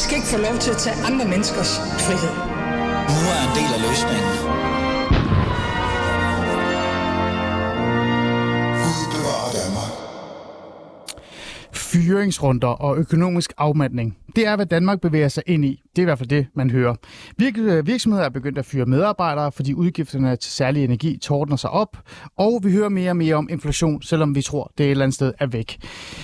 [0.00, 2.34] de skal ikke få lov til at tage andre menneskers frihed.
[3.14, 4.50] Nu er en del af løsningen.
[11.74, 14.16] fyringsrunder og økonomisk afmatning.
[14.36, 15.82] Det er, hvad Danmark bevæger sig ind i.
[15.96, 16.94] Det er i hvert fald det, man hører.
[17.42, 21.96] Øh, virksomheder er begyndt at fyre medarbejdere, fordi udgifterne til særlig energi tordner sig op,
[22.36, 25.14] og vi hører mere og mere om inflation, selvom vi tror, det et eller andet
[25.14, 25.78] sted er væk.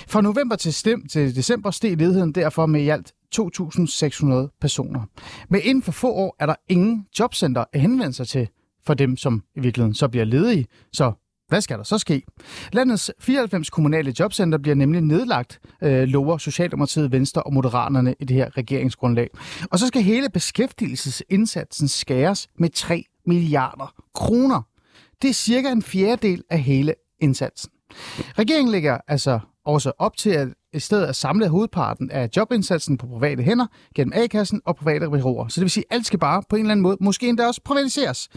[0.07, 5.01] Fra november til, stem, til december steg ledigheden derfor med i alt 2.600 personer.
[5.49, 8.47] Men inden for få år er der ingen jobcenter at henvende sig til
[8.85, 10.67] for dem, som i virkeligheden så bliver ledige.
[10.93, 11.11] Så
[11.47, 12.21] hvad skal der så ske?
[12.73, 18.35] Landets 94 kommunale jobcenter bliver nemlig nedlagt, øh, lover Socialdemokratiet, Venstre og Moderaterne i det
[18.35, 19.29] her regeringsgrundlag.
[19.71, 24.61] Og så skal hele beskæftigelsesindsatsen skæres med 3 milliarder kroner.
[25.21, 27.71] Det er cirka en fjerdedel af hele indsatsen.
[28.37, 33.07] Regeringen lægger altså også op til at i stedet at samle hovedparten af jobindsatsen på
[33.07, 33.65] private hænder
[33.95, 35.47] gennem A-kassen og private bureauer.
[35.47, 37.47] Så det vil sige, at alt skal bare på en eller anden måde måske endda
[37.47, 38.29] også privatiseres.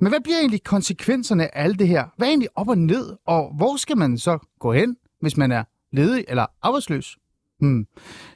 [0.00, 2.04] Men hvad bliver egentlig konsekvenserne af alt det her?
[2.16, 5.52] Hvad er egentlig op og ned, og hvor skal man så gå hen, hvis man
[5.52, 7.16] er ledig eller arbejdsløs?
[7.60, 7.86] Hmm.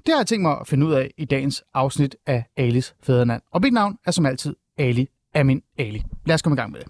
[0.07, 3.43] Det har jeg tænkt mig at finde ud af i dagens afsnit af Alis Fædernand.
[3.53, 6.03] Og mit navn er som altid Ali Amin Ali.
[6.27, 6.89] Lad os komme i gang med det.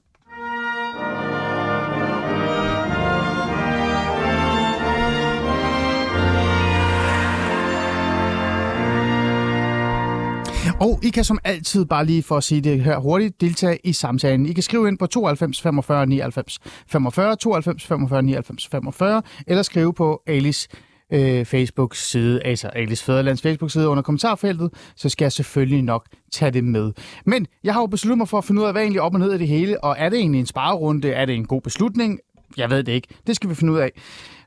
[10.81, 13.93] Og I kan som altid bare lige for at sige det her hurtigt deltage i
[13.93, 14.47] samtalen.
[14.47, 19.95] I kan skrive ind på 92 45 99 45, 92 45 99 45, eller skrive
[19.95, 20.69] på Alice
[21.13, 26.65] øh, Facebook-side, altså Alice Fæderlands Facebook-side under kommentarfeltet, så skal jeg selvfølgelig nok tage det
[26.65, 26.93] med.
[27.27, 29.21] Men jeg har jo besluttet mig for at finde ud af, hvad egentlig op og
[29.21, 31.11] ned af det hele, og er det egentlig en sparerunde?
[31.11, 32.21] Er det en god beslutning?
[32.57, 33.09] Jeg ved det ikke.
[33.27, 33.91] Det skal vi finde ud af.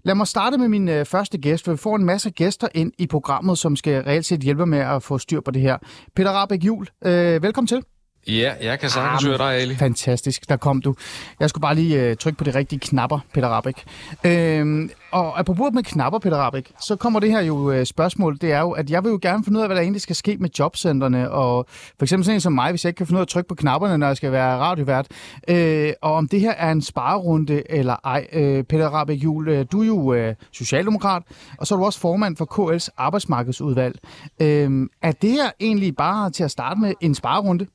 [0.04, 2.92] Lad mig starte med min øh, første gæst, for vi får en masse gæster ind
[2.98, 5.78] i programmet, som skal reelt set hjælpe med at få styr på det her.
[6.16, 7.84] Peter Rabeck Jul, øh, velkommen til.
[8.28, 9.76] Ja, jeg kan sagtens høre dig, Ali.
[9.76, 10.96] Fantastisk, der kom du.
[11.40, 13.84] Jeg skulle bare lige øh, trykke på de rigtige knapper, Peter Rabeck.
[14.26, 18.38] Øhm, og apropos med knapper, Peter Rabeck, så kommer det her jo øh, spørgsmål.
[18.42, 20.16] Det er jo, at jeg vil jo gerne finde ud af, hvad der egentlig skal
[20.16, 21.32] ske med jobcentrene.
[21.32, 23.28] Og for eksempel sådan en som mig, hvis jeg ikke kan finde ud af at
[23.28, 25.08] trykke på knapperne, når jeg skal være radiovært.
[25.48, 28.28] Øh, og om det her er en sparerunde eller ej.
[28.34, 31.24] Øh, Peter Rabeck Jul, øh, du er jo øh, socialdemokrat,
[31.58, 34.00] og så er du også formand for KL's arbejdsmarkedsudvalg.
[34.42, 37.68] Øh, er det her egentlig bare til at starte med en sparerunde?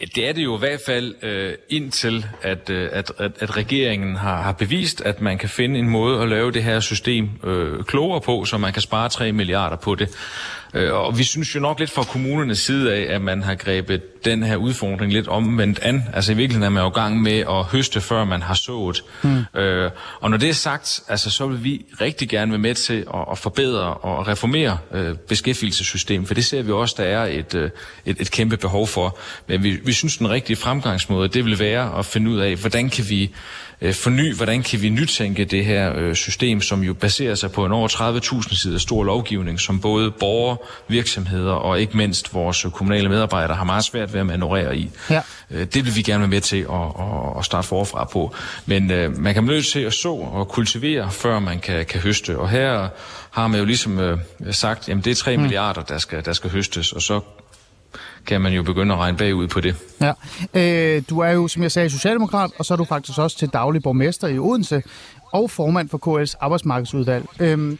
[0.00, 4.16] Det er det jo i hvert fald øh, indtil, at, øh, at, at, at regeringen
[4.16, 7.84] har, har bevist, at man kan finde en måde at lave det her system øh,
[7.84, 10.08] klogere på, så man kan spare 3 milliarder på det.
[10.74, 14.24] Øh, og vi synes jo nok lidt fra kommunernes side af, at man har grebet
[14.24, 16.04] den her udfordring lidt omvendt an.
[16.12, 19.04] Altså i virkeligheden er man jo i gang med at høste, før man har sået.
[19.22, 19.44] Mm.
[19.60, 23.06] Øh, og når det er sagt, altså, så vil vi rigtig gerne være med til
[23.14, 27.54] at, at forbedre og reformere øh, beskæftigelsessystemet, for det ser vi også, der er et,
[27.54, 27.70] øh,
[28.06, 29.18] et, et kæmpe behov for.
[29.46, 32.90] Men vi, vi synes, den rigtige fremgangsmåde, det vil være at finde ud af, hvordan
[32.90, 33.30] kan vi
[33.82, 37.66] øh, forny, hvordan kan vi nytænke det her øh, system, som jo baserer sig på
[37.66, 40.56] en over 30.000 sider stor lovgivning, som både borgere,
[40.88, 44.90] virksomheder og ikke mindst vores kommunale medarbejdere har meget svært ved at manøvrere i.
[45.10, 45.22] Ja.
[45.50, 48.34] Øh, det vil vi gerne være med til at, at, at starte forfra på.
[48.66, 52.38] Men øh, man kan nødt til at så og kultivere, før man kan, kan høste.
[52.38, 52.88] Og her
[53.30, 54.18] har man jo ligesom øh,
[54.50, 55.42] sagt, at det er 3 mm.
[55.42, 57.20] milliarder, der skal, der skal høstes, og så
[58.26, 59.76] kan man jo begynde at regne bagud på det.
[60.00, 60.12] Ja.
[60.54, 63.48] Øh, du er jo, som jeg sagde, socialdemokrat, og så er du faktisk også til
[63.48, 64.82] daglig borgmester i Odense
[65.32, 67.26] og formand for KL's arbejdsmarkedsudvalg.
[67.40, 67.76] Øh,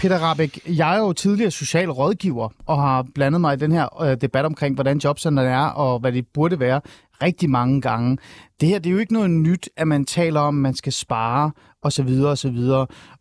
[0.00, 4.02] Peter Rabeck, jeg er jo tidligere social rådgiver og har blandet mig i den her
[4.02, 6.80] øh, debat omkring, hvordan jobcenterne er og hvad det burde være
[7.22, 8.18] rigtig mange gange.
[8.60, 10.92] Det her det er jo ikke noget nyt, at man taler om, at man skal
[10.92, 11.50] spare
[11.82, 12.08] osv.
[12.24, 12.58] osv.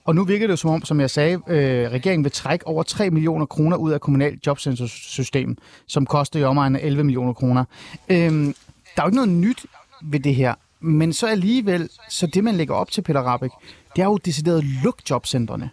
[0.10, 2.84] Og nu virker det jo som om, som jeg sagde, øh, regeringen vil trække over
[2.84, 7.66] 3 millioner kroner ud af kommunalt jobcentersystem, som koster i omegnen 11 millioner kroner.
[8.10, 8.52] Øh, der
[8.98, 9.66] er jo ikke noget nyt
[10.04, 13.54] ved det her, men så alligevel, så det man lægger op til, Peter Rabeck,
[13.96, 15.70] det er jo decideret at lukke jobcentrene.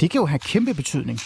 [0.00, 1.20] Det kan jo have kæmpe betydning.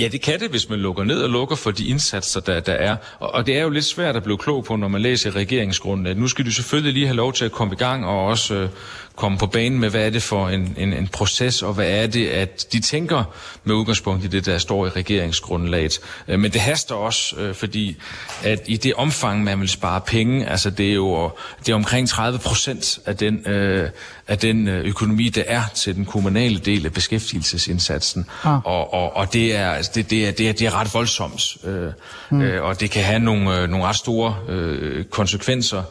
[0.00, 2.72] Ja, det kan det, hvis man lukker ned og lukker for de indsatser, der, der
[2.72, 2.96] er.
[3.18, 6.16] Og, og det er jo lidt svært at blive klog på, når man læser regeringsgrunden.
[6.16, 8.68] Nu skal du selvfølgelig lige have lov til at komme i gang og også øh,
[9.16, 12.06] komme på banen med, hvad er det for en, en, en proces, og hvad er
[12.06, 13.24] det, at de tænker
[13.64, 16.00] med udgangspunkt i det, der står i regeringsgrundlaget.
[16.28, 17.96] Øh, men det haster også, øh, fordi
[18.42, 21.30] at i det omfang, man vil spare penge, altså det er jo
[21.66, 23.90] det er omkring 30 procent af den, øh,
[24.28, 28.26] af den øh, økonomi, der er til den kommunale del af beskæftigelsesindsatsen.
[28.44, 28.66] Ah.
[28.66, 31.56] Og, og, og det, er, altså det, det, er, det, er, det er ret voldsomt,
[31.64, 31.92] øh,
[32.30, 32.42] mm.
[32.42, 35.82] øh, og det kan have nogle, nogle ret store øh, konsekvenser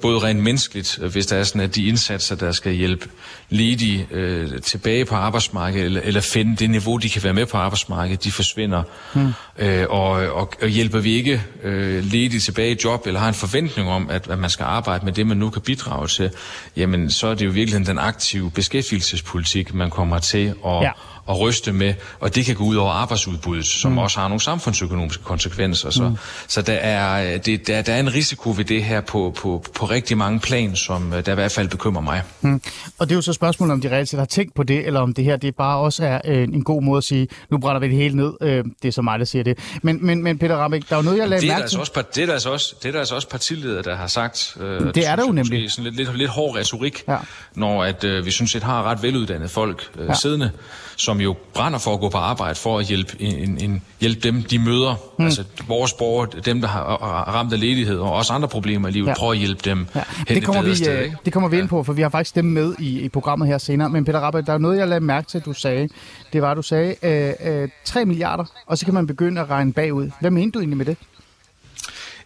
[0.00, 3.08] både rent menneskeligt, hvis der er sådan, at de indsatser, der skal hjælpe
[3.50, 7.56] ledige øh, tilbage på arbejdsmarkedet, eller, eller finde det niveau, de kan være med på
[7.56, 8.82] arbejdsmarkedet, de forsvinder.
[9.14, 9.32] Mm.
[9.58, 13.34] Øh, og, og, og hjælper vi ikke øh, ledige tilbage i job, eller har en
[13.34, 16.30] forventning om, at, at man skal arbejde med det, man nu kan bidrage til,
[16.76, 20.90] jamen så er det jo virkelig den aktive beskæftigelsespolitik, man kommer til at, ja
[21.30, 23.98] at ryste med, og det kan gå ud over arbejdsudbuddet, som mm.
[23.98, 25.90] også har nogle samfundsøkonomiske konsekvenser.
[25.90, 26.16] Så, mm.
[26.48, 29.84] så der, er, det, der, der er en risiko ved det her på, på, på
[29.86, 32.22] rigtig mange plan, som øh, der i hvert fald bekymrer mig.
[32.40, 32.62] Mm.
[32.98, 35.00] Og det er jo så spørgsmålet, om de reelt set har tænkt på det, eller
[35.00, 37.80] om det her det bare også er øh, en god måde at sige, nu brænder
[37.80, 38.32] vi det hele ned.
[38.40, 39.58] Øh, det er så mig, der siger det.
[39.82, 41.80] Men, men, men Peter Rabeck, der er jo noget, jeg lagde mærke altså til.
[41.80, 44.56] Også, det er der altså også, det er der altså også partiledere, der har sagt.
[44.60, 45.70] Øh, det er der jo nemlig.
[45.70, 47.16] Sådan lidt, lidt, lidt hård retorik, ja.
[47.54, 50.14] når at, øh, vi synes set har ret veluddannede folk øh, ja.
[50.14, 50.50] siddende,
[51.00, 54.42] som jo brænder for at gå på arbejde for at hjælpe, en, en, hjælpe dem,
[54.42, 54.94] de møder.
[55.18, 55.24] Mm.
[55.24, 56.82] Altså vores borgere, dem der har
[57.34, 59.14] ramt af ledighed og også andre problemer i livet, ja.
[59.14, 60.34] prøve at hjælpe dem ja.
[60.34, 61.16] det kommer vi, sted, øh, ikke?
[61.24, 63.58] Det kommer vi ind på, for vi har faktisk dem med i, i programmet her
[63.58, 63.90] senere.
[63.90, 65.88] Men Peter Rappe, der er noget, jeg lagde mærke til, du sagde.
[66.32, 69.50] Det var, at du sagde øh, øh, 3 milliarder, og så kan man begynde at
[69.50, 70.10] regne bagud.
[70.20, 70.96] Hvad mente du egentlig med det?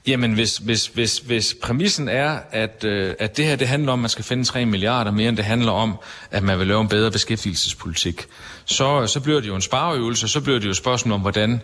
[0.07, 3.99] Jamen, hvis, hvis, hvis, hvis præmissen er, at, øh, at det her det handler om,
[3.99, 5.97] at man skal finde 3 milliarder mere, end det handler om,
[6.31, 8.27] at man vil lave en bedre beskæftigelsespolitik,
[8.65, 11.61] så, så bliver det jo en spareøvelse, så bliver det jo et spørgsmål om, hvordan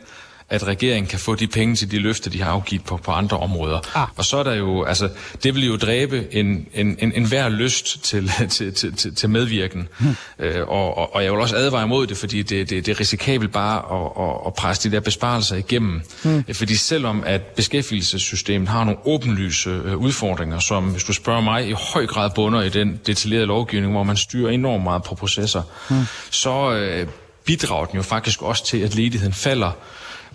[0.50, 3.38] at regeringen kan få de penge til de løfter, de har afgivet på, på andre
[3.38, 3.81] områder.
[3.94, 4.08] Ah.
[4.17, 5.08] Og så er der jo, altså,
[5.43, 9.31] det vil jo dræbe en, en, en, en hver lyst til, til, til, til, til
[9.31, 9.88] medvirken.
[9.99, 10.17] Hmm.
[10.38, 13.00] Øh, og, og, og jeg vil også advare imod det, fordi det, det, det er
[13.00, 16.02] risikabelt bare at, at, at presse de der besparelser igennem.
[16.25, 16.44] Hmm.
[16.52, 21.73] Fordi selvom at beskæftigelsessystemet har nogle åbenlyse øh, udfordringer, som, hvis du spørger mig, i
[21.73, 26.05] høj grad bunder i den detaljerede lovgivning, hvor man styrer enormt meget på processer, hmm.
[26.31, 27.06] så øh,
[27.44, 29.73] bidrager den jo faktisk også til, at ledigheden falder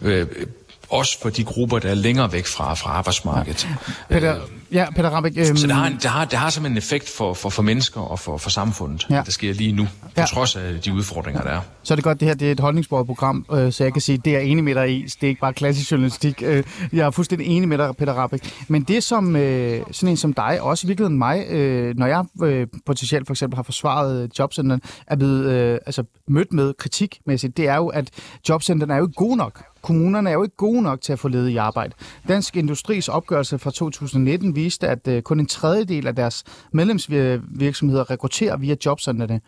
[0.02, 0.28] øh,
[0.90, 3.68] også for de grupper, der er længere væk fra, fra arbejdsmarkedet.
[4.10, 4.42] Peter, øh,
[4.76, 5.58] ja, Peter Rabeck, øhm...
[5.58, 8.20] Så det har, det, har, det har simpelthen en effekt for, for, for mennesker og
[8.20, 9.22] for, for samfundet, ja.
[9.26, 10.26] der sker lige nu, på ja.
[10.26, 11.62] trods af de udfordringer, der er.
[11.84, 14.02] Så er det godt, det her det er et holdningsbordet program, øh, så jeg kan
[14.02, 15.02] sige, det er enig med dig i.
[15.02, 16.44] Det er ikke bare klassisk journalistik.
[16.46, 16.64] Øh,
[16.94, 18.66] jeg er fuldstændig enig med dig, Peter Rabeck.
[18.68, 22.26] Men det som øh, sådan en som dig, også i virkeligheden mig, øh, når jeg
[22.44, 27.58] øh, potentielt for eksempel har forsvaret øh, jobcenteren, er blevet øh, altså, mødt med kritikmæssigt,
[27.58, 28.10] det er jo, at
[28.50, 31.28] jobcenteren er jo ikke god nok kommunerne er jo ikke gode nok til at få
[31.28, 31.94] ledet i arbejde.
[32.28, 38.58] Dansk Industris opgørelse fra 2019 viste, at øh, kun en tredjedel af deres medlemsvirksomheder rekrutterer
[38.58, 39.42] via jobcenterne.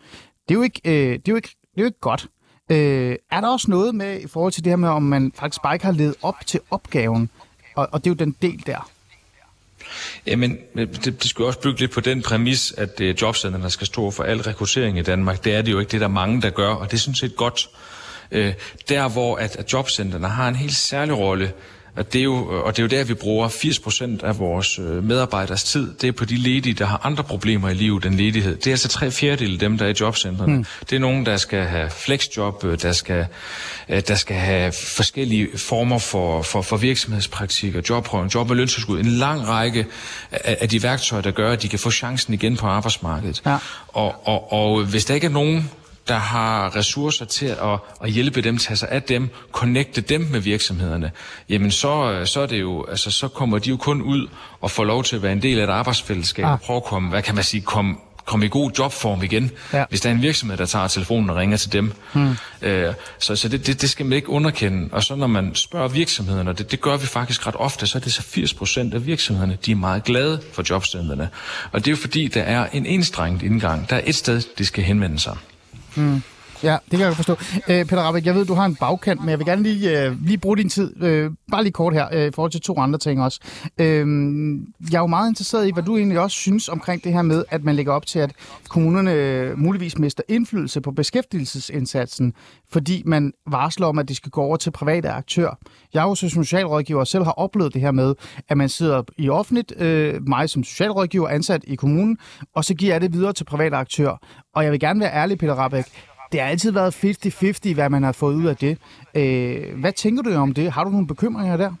[0.48, 2.26] Det er jo ikke, øh, det er jo ikke, det er jo ikke godt.
[2.70, 5.62] Øh, er der også noget med i forhold til det her med, om man faktisk
[5.62, 7.30] bare ikke har levet op til opgaven?
[7.76, 8.90] Og, og det er jo den del der.
[10.26, 13.68] Jamen, det, det skal jo også bygge lidt på den præmis, at det er der
[13.68, 15.44] skal stå for al rekruttering i Danmark.
[15.44, 15.90] Det er det jo ikke.
[15.90, 17.68] Det er der mange, der gør, og det er sådan set godt.
[18.30, 18.54] Øh,
[18.88, 21.52] der hvor at, at jobcenterne har en helt særlig rolle,
[21.98, 25.04] og det, er jo, og det er jo der, vi bruger 80% af vores øh,
[25.04, 25.94] medarbejders tid.
[26.00, 28.56] Det er på de ledige, der har andre problemer i livet end ledighed.
[28.56, 30.56] Det er altså tre fjerdedel af dem, der er i jobcentrene.
[30.56, 30.64] Mm.
[30.80, 33.26] Det er nogen, der skal have flexjob, øh, der skal,
[33.88, 39.00] øh, der skal have forskellige former for, for, for virksomhedspraktik og jobprøvning, job- og løntilskud.
[39.00, 39.86] En lang række
[40.30, 43.42] af, af de værktøjer, der gør, at de kan få chancen igen på arbejdsmarkedet.
[43.46, 43.56] Ja.
[43.88, 45.70] Og, og, og hvis der ikke er nogen
[46.08, 50.40] der har ressourcer til at, at hjælpe dem, tage sig af dem, connecte dem med
[50.40, 51.10] virksomhederne,
[51.48, 54.28] jamen så, så, er det jo, altså, så kommer de jo kun ud
[54.60, 56.52] og får lov til at være en del af et arbejdsfællesskab, ah.
[56.52, 57.96] og prøve at komme, hvad kan man sige, komme
[58.28, 59.84] komme i god jobform igen, ja.
[59.88, 61.92] hvis der er en virksomhed, der tager telefonen og ringer til dem.
[62.12, 62.36] Hmm.
[62.62, 64.88] Øh, så så det, det, det skal man ikke underkende.
[64.92, 67.98] Og så når man spørger virksomhederne, og det, det gør vi faktisk ret ofte, så
[67.98, 71.28] er det så 80 procent af virksomhederne, de er meget glade for jobstanderne.
[71.72, 73.90] Og det er jo fordi, der er en enstrengt indgang.
[73.90, 75.36] Der er et sted, de skal henvende sig.
[75.98, 76.37] Mm.
[76.62, 77.32] Ja, det kan jeg forstå.
[77.68, 80.24] Øh, Peter Rabeck, jeg ved, du har en bagkant, men jeg vil gerne lige, øh,
[80.24, 82.98] lige bruge din tid, øh, bare lige kort her, øh, i forhold til to andre
[82.98, 83.40] ting også.
[83.78, 84.06] Øh,
[84.90, 87.44] jeg er jo meget interesseret i, hvad du egentlig også synes omkring det her med,
[87.50, 88.32] at man lægger op til, at
[88.68, 92.34] kommunerne øh, muligvis mister indflydelse på beskæftigelsesindsatsen,
[92.72, 95.54] fordi man varsler om, at det skal gå over til private aktører.
[95.94, 98.14] Jeg jo som socialrådgiver selv har oplevet det her med,
[98.48, 102.18] at man sidder i offentligt, øh, mig som socialrådgiver ansat i kommunen,
[102.54, 104.16] og så giver jeg det videre til private aktører.
[104.54, 105.88] Og jeg vil gerne være ærlig, Peter Rabeck,
[106.32, 108.78] det har altid været 50-50, hvad man har fået ud af det.
[109.14, 110.72] Øh, hvad tænker du om det?
[110.72, 111.72] Har du nogle bekymringer der?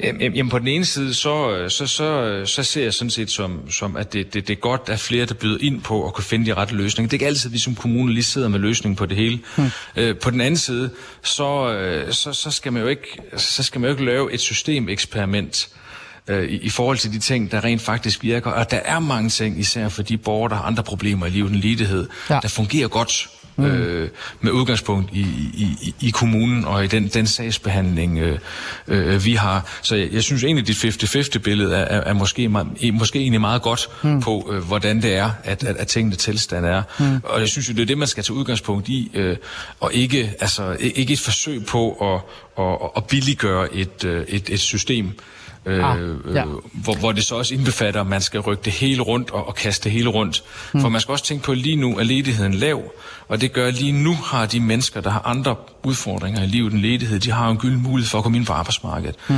[0.00, 3.96] Jamen på den ene side, så, så, så, så ser jeg sådan set som, som
[3.96, 6.46] at det, det, det er godt, at flere der byder ind på at kunne finde
[6.46, 7.08] de rette løsninger.
[7.08, 9.40] Det er ikke altid, at vi som kommune lige sidder med løsningen på det hele.
[9.96, 10.90] Øh, på den anden side,
[11.22, 15.68] så, så, så, skal man jo ikke, så skal man jo ikke lave et systemeksperiment,
[15.72, 15.87] øh,
[16.36, 18.50] i, i forhold til de ting, der rent faktisk virker.
[18.50, 21.50] Og der er mange ting, især for de borgere, der har andre problemer i livet,
[21.50, 22.38] en lidighed, Ja.
[22.42, 23.64] der fungerer godt mm.
[23.64, 25.20] øh, med udgangspunkt i,
[25.54, 28.38] i, i, i kommunen og i den, den sagsbehandling, øh,
[28.88, 29.78] øh, vi har.
[29.82, 33.62] Så jeg, jeg synes egentlig, dit 50-50-billede er, er, er måske, me- måske egentlig meget
[33.62, 34.20] godt mm.
[34.20, 36.82] på, øh, hvordan det er, at, at, at tingene tilstand er.
[36.98, 37.20] Mm.
[37.24, 39.36] Og jeg synes jo, det er det, man skal tage udgangspunkt i, øh,
[39.80, 42.20] og ikke, altså, ikke et forsøg på at,
[42.64, 45.12] at, at billiggøre et, øh, et, et system,
[45.66, 45.98] Øh, Ah,
[46.34, 46.44] ja.
[46.44, 49.48] øh, hvor, hvor det så også indbefatter, at man skal rykke det hele rundt og,
[49.48, 50.42] og kaste det hele rundt.
[50.74, 50.80] Mm.
[50.80, 52.82] For man skal også tænke på, at lige nu er ledigheden lav,
[53.28, 56.72] og det gør, at lige nu har de mennesker, der har andre udfordringer i livet
[56.72, 59.16] end ledighed, de har en gylden mulighed for at komme ind på arbejdsmarkedet.
[59.28, 59.34] Mm.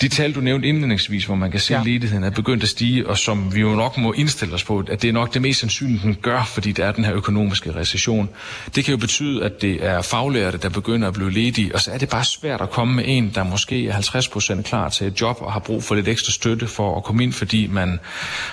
[0.00, 1.80] De tal, du nævnte indledningsvis, hvor man kan se, Ja.
[1.80, 4.84] at ledigheden er begyndt at stige, og som vi jo nok må indstille os på,
[4.90, 7.74] at det er nok det mest sandsynlige, den gør, fordi der er den her økonomiske
[7.76, 8.28] recession.
[8.74, 11.90] Det kan jo betyde, at det er faglærte, der begynder at blive ledige, og så
[11.90, 13.92] er det bare svært at komme med en, der måske er
[14.58, 17.22] 50% klar til et job og har brug for lidt ekstra støtte for at komme
[17.22, 18.00] ind, fordi man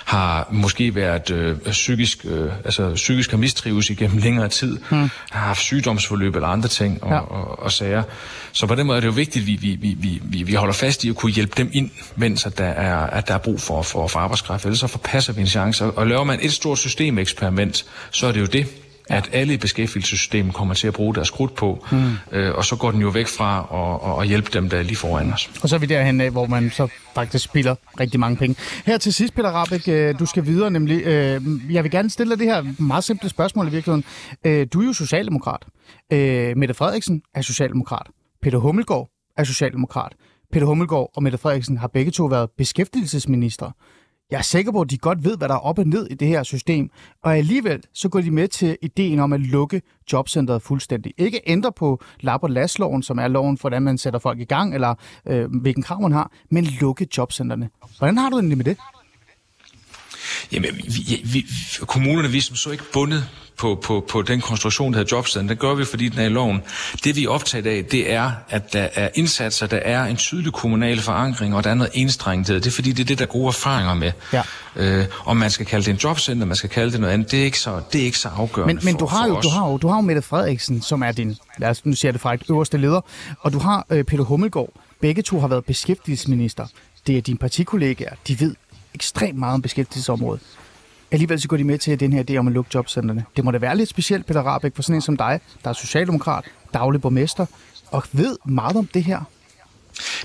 [0.06, 5.10] har måske været øh, psykisk, øh, altså psykisk har mistrives igennem længere tid, hmm.
[5.32, 7.16] har haft sygdomsforløb eller andre ting og, Ja.
[7.16, 7.22] ja.
[7.22, 8.04] og, og sager.
[8.52, 10.74] Så på den måde er det jo vigtigt, at vi, vi, vi, vi, vi holder
[10.74, 13.62] fast i at kunne hjælpe dem ind, mens at der er, at der er brug
[13.62, 14.66] for, for, for arbejdskraft.
[14.66, 15.86] Ellers så forpasser vi en chance.
[15.86, 18.68] Og, og laver man et stort systemeksperiment, så er det jo det,
[19.10, 22.12] at alle i beskæftigelsessystemet kommer til at bruge deres krudt på, mm.
[22.32, 23.68] øh, og så går den jo væk fra
[24.18, 25.50] at, at, hjælpe dem, der er lige foran os.
[25.62, 28.56] Og så er vi derhen af, hvor man så faktisk spilder rigtig mange penge.
[28.86, 31.02] Her til sidst, Peter Rabeck, øh, du skal videre nemlig.
[31.04, 31.42] øh,
[31.74, 34.04] Jeg vil gerne stille dig det her meget simple spørgsmål i virkeligheden.
[34.46, 35.66] Øh, Du er jo socialdemokrat.
[36.14, 38.08] Øh, Mette Frederiksen er socialdemokrat.
[38.44, 40.12] Peter Hummelgaard er socialdemokrat.
[40.54, 43.72] Peter Hummelgaard og Mette Frederiksen har begge to været beskæftigelsesminister.
[44.32, 46.14] Jeg er sikker på, at de godt ved, hvad der er op og ned i
[46.14, 46.90] det her system,
[47.24, 49.82] og alligevel så går de med til ideen om at lukke
[50.14, 51.14] jobcentret fuldstændig.
[51.18, 54.46] Ikke ændre på lap- og lastloven, som er loven for, hvordan man sætter folk i
[54.46, 54.96] gang, eller
[55.28, 57.70] øh, hvilken krav man har, men lukke jobcentrene.
[57.98, 58.78] Hvordan har du det med det?
[60.52, 61.46] Jamen, vi, vi,
[61.86, 65.48] kommunerne vi som så ikke bundet på, på, på den konstruktion, der hedder jobcenter.
[65.48, 66.62] Det gør vi, fordi den er i loven.
[67.04, 70.54] Det vi er optaget af, det er, at der er indsatser, der er en tydelig
[70.54, 72.56] kommunal forankring, og der er noget enstrengethed.
[72.56, 74.12] Det er fordi, det er det, der er gode erfaringer med.
[74.34, 74.42] Ja.
[74.76, 77.40] Øh, om man skal kalde det en jobcenter, man skal kalde det noget andet, det
[77.40, 79.50] er ikke så, det er ikke så afgørende Men, men for, du, har jo, du,
[79.50, 82.22] har jo, du har jo Mette Frederiksen, som er din, lad os nu siger det
[82.22, 83.02] fra et øverste leder,
[83.40, 84.70] og du har øh, Peter Hummelgaard.
[85.02, 86.66] Begge to har været beskæftigelsesminister.
[87.08, 88.16] Det er dine partikollegaer.
[88.28, 88.56] De ved
[88.94, 90.42] ekstremt meget om beskæftigelsesområdet.
[91.12, 93.26] Alligevel så går de med til den her idé om at lukke jobcentrene.
[93.36, 95.74] Det må da være lidt specielt, Peter Rabeck, for sådan en som dig, der er
[95.74, 97.46] socialdemokrat, daglig borgmester,
[97.92, 99.22] og ved meget om det her.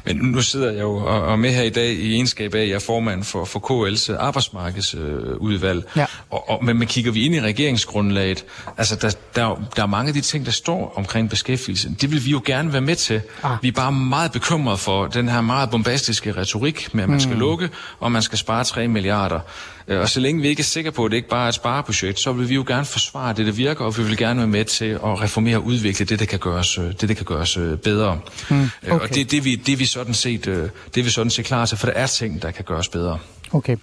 [0.05, 2.69] Men nu sidder jeg jo og og med her i dag i egenskab af, at
[2.69, 5.85] jeg er formand for, for KL's arbejdsmarkedsudvalg.
[5.97, 6.07] Ja.
[6.31, 8.45] Og, og, men, men kigger vi ind i regeringsgrundlaget,
[8.77, 11.95] altså der, der, der er mange af de ting, der står omkring beskæftigelse.
[12.01, 13.21] Det vil vi jo gerne være med til.
[13.43, 13.57] Ah.
[13.63, 17.35] Vi er bare meget bekymrede for den her meget bombastiske retorik med, at man skal
[17.35, 17.41] Mm.
[17.41, 17.69] lukke,
[18.01, 19.41] og man skal spare 3 milliarder.
[19.89, 21.55] Øh, Og så længe vi ikke er sikre på, at det ikke bare er et
[21.55, 24.49] spareprojekt, så vil vi jo gerne forsvare det, der virker, og vi vil gerne være
[24.49, 27.57] med til at reformere og udvikle det, der kan gøres, øh, det, der kan gøres
[27.57, 28.21] øh, bedre.
[28.51, 29.01] Mm, okay.
[29.01, 31.79] Og det, det, vi, det vi sådan set, det er vi sådan set klar til,
[31.79, 33.19] for der er ting, der kan gøres bedre.
[33.53, 33.77] Okay.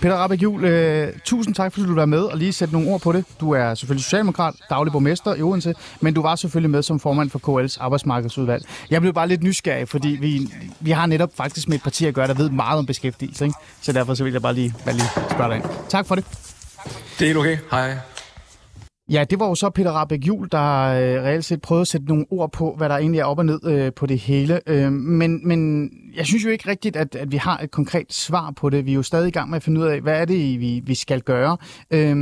[0.00, 3.00] Peter Rabeck Juhl, øh, tusind tak, fordi du var med og lige sætte nogle ord
[3.00, 3.24] på det.
[3.40, 7.30] Du er selvfølgelig socialdemokrat, daglig borgmester i Odense, men du var selvfølgelig med som formand
[7.30, 8.64] for KL's arbejdsmarkedsudvalg.
[8.90, 10.48] Jeg blev bare lidt nysgerrig, fordi vi,
[10.80, 13.44] vi har netop faktisk med et parti at gøre, der ved meget om beskæftigelse.
[13.44, 13.56] Ikke?
[13.80, 15.64] Så derfor så vil jeg bare lige, bare lige spørge dig ind.
[15.88, 16.24] Tak for det.
[17.18, 17.58] Det er okay.
[17.70, 17.96] Hej.
[19.12, 22.06] Ja, det var jo så Peter Rabeck Jul, der øh, reelt set prøvede at sætte
[22.06, 24.60] nogle ord på, hvad der egentlig er op og ned øh, på det hele.
[24.66, 28.50] Øh, men, men jeg synes jo ikke rigtigt, at, at vi har et konkret svar
[28.56, 28.86] på det.
[28.86, 30.82] Vi er jo stadig i gang med at finde ud af, hvad er det, vi,
[30.84, 31.56] vi skal gøre.
[31.90, 32.16] Øh,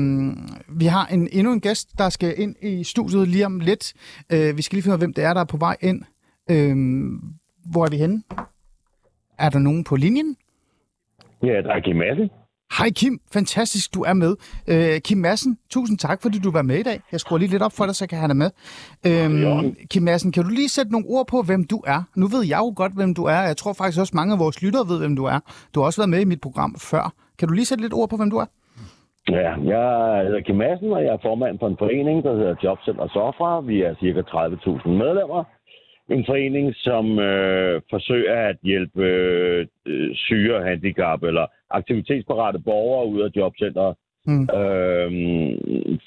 [0.68, 3.92] vi har en, endnu en gæst, der skal ind i studiet lige om lidt.
[4.32, 6.02] Øh, vi skal lige finde ud af, hvem det er, der er på vej ind.
[6.50, 6.76] Øh,
[7.72, 8.22] hvor er vi henne?
[9.38, 10.36] Er der nogen på linjen?
[11.42, 12.30] Ja, der er Kim Madsen.
[12.76, 14.32] Hej Kim, fantastisk du er med.
[14.72, 17.00] Øh, Kim Madsen, tusind tak fordi du var med i dag.
[17.12, 18.50] Jeg skruer lige lidt op for dig, så kan have dig med.
[19.08, 22.00] Øhm, Kim Madsen, kan du lige sætte nogle ord på, hvem du er?
[22.16, 23.40] Nu ved jeg jo godt, hvem du er.
[23.50, 25.38] Jeg tror faktisk også, mange af vores lyttere ved, hvem du er.
[25.74, 27.12] Du har også været med i mit program før.
[27.38, 28.48] Kan du lige sætte lidt ord på, hvem du er?
[29.30, 29.84] Ja, jeg
[30.26, 33.60] hedder Kim Madsen, og jeg er formand for en forening, der hedder Jobcenter Sofra.
[33.60, 35.44] Vi er cirka 30.000 medlemmer.
[36.10, 39.04] En forening, som øh, forsøger at hjælpe
[39.86, 43.94] øh, syge, handicap eller aktivitetsparate borgere ud af jobcenteret.
[44.26, 44.46] Mm.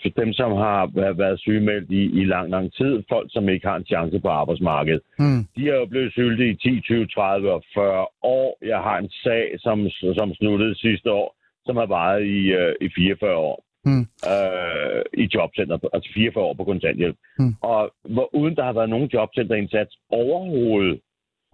[0.02, 3.04] For dem, som har væ- været sygemeldt i, i lang, lang tid.
[3.10, 5.02] Folk, som ikke har en chance på arbejdsmarkedet.
[5.20, 5.42] Mm.
[5.56, 8.58] De er jo blevet syltet i 10, 20, 30 og 40 år.
[8.66, 12.90] Jeg har en sag, som, som sluttede sidste år, som har varet i, øh, i
[12.96, 14.06] 44 år Mm.
[14.32, 17.18] øh, i jobcenter, altså 44 år på kontanthjælp.
[17.40, 17.54] Mm.
[17.62, 21.00] Og hvor, uden der har været nogen jobcenterindsats overhovedet,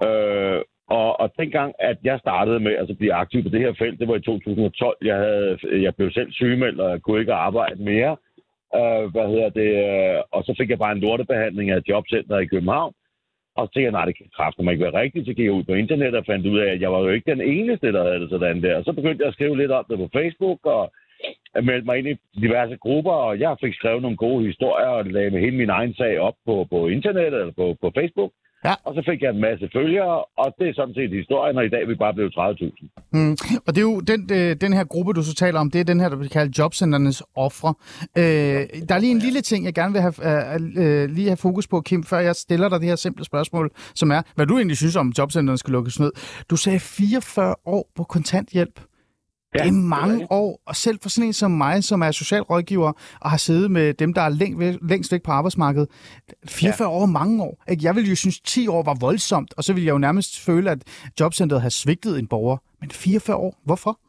[0.05, 3.73] øh, Og, og dengang, at jeg startede med altså, at blive aktiv på det her
[3.73, 4.97] felt, det var i 2012.
[5.01, 8.17] Jeg, havde, jeg blev selv sygemeldt, og jeg kunne ikke arbejde mere.
[8.79, 9.71] Uh, hvad hedder det?
[10.31, 12.93] Og så fik jeg bare en lortebehandling af jobcenter i København.
[13.57, 15.25] Og så tænkte jeg, nej, det kan kraften ikke være rigtigt.
[15.25, 17.31] Så gik jeg ud på internet og fandt ud af, at jeg var jo ikke
[17.31, 18.75] den eneste, der havde det sådan der.
[18.77, 20.83] Og så begyndte jeg at skrive lidt om det på Facebook, og
[21.55, 25.05] jeg meldte mig ind i diverse grupper, og jeg fik skrevet nogle gode historier, og
[25.05, 28.31] lagde med hele min egen sag op på, på internet eller på, på Facebook.
[28.65, 28.73] Ja.
[28.85, 31.69] Og så fik jeg en masse følgere, og det er sådan set historien, og i
[31.69, 32.87] dag er vi bare blevet 30.000.
[33.11, 33.37] Mm.
[33.67, 35.85] Og det er jo den, øh, den her gruppe, du så taler om, det er
[35.85, 37.73] den her, der bliver kaldt jobcenternes ofre.
[38.17, 41.37] Øh, der er lige en lille ting, jeg gerne vil have, øh, øh, lige have
[41.37, 44.57] fokus på, Kim, før jeg stiller dig det her simple spørgsmål, som er, hvad du
[44.57, 46.11] egentlig synes om, jobcenterne skal lukkes ned.
[46.49, 48.79] Du sagde 44 år på kontanthjælp.
[49.57, 52.01] Ja, det er mange det er år, og selv for sådan en som mig, som
[52.01, 54.53] er socialrådgiver og har siddet med dem, der er læng,
[54.89, 55.89] længst væk på arbejdsmarkedet,
[56.49, 56.95] 44 ja.
[56.95, 57.63] år mange år.
[57.71, 57.85] Ikke?
[57.85, 60.71] Jeg ville jo synes, 10 år var voldsomt, og så ville jeg jo nærmest føle,
[60.71, 62.57] at jobcentret har svigtet en borger.
[62.81, 63.99] Men 44 år, hvorfor?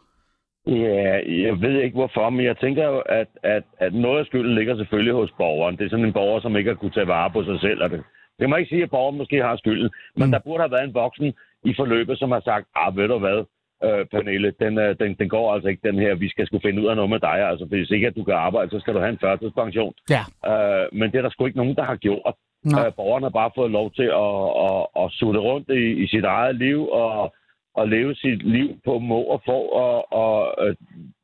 [0.67, 1.12] Ja,
[1.47, 4.76] jeg ved ikke hvorfor, men jeg tænker jo, at, at, at noget af skylden ligger
[4.76, 5.76] selvfølgelig hos borgeren.
[5.76, 7.83] Det er sådan en borger, som ikke har kunne tage vare på sig selv.
[7.83, 7.99] Og det,
[8.37, 10.33] det kan man ikke sige, at borgeren måske har skylden, men mm.
[10.33, 11.33] der burde have været en voksen
[11.64, 13.38] i forløbet, som har sagt, ah, ved du hvad,
[13.85, 16.82] øh, Pernille, den, øh, den, den går altså ikke, den her, vi skal skulle finde
[16.82, 17.38] ud af noget med dig.
[17.50, 19.94] Altså, hvis ikke at du kan arbejde, så skal du have en førtidspension.
[20.11, 20.23] Ja.
[20.50, 22.35] Øh, men det er der sgu ikke nogen, der har gjort.
[22.66, 26.25] Øh, borgerne har bare fået lov til at, at, at sutte rundt i, i sit
[26.25, 27.35] eget liv og,
[27.75, 29.58] og leve sit liv på må og få.
[29.85, 30.75] Og, og øh,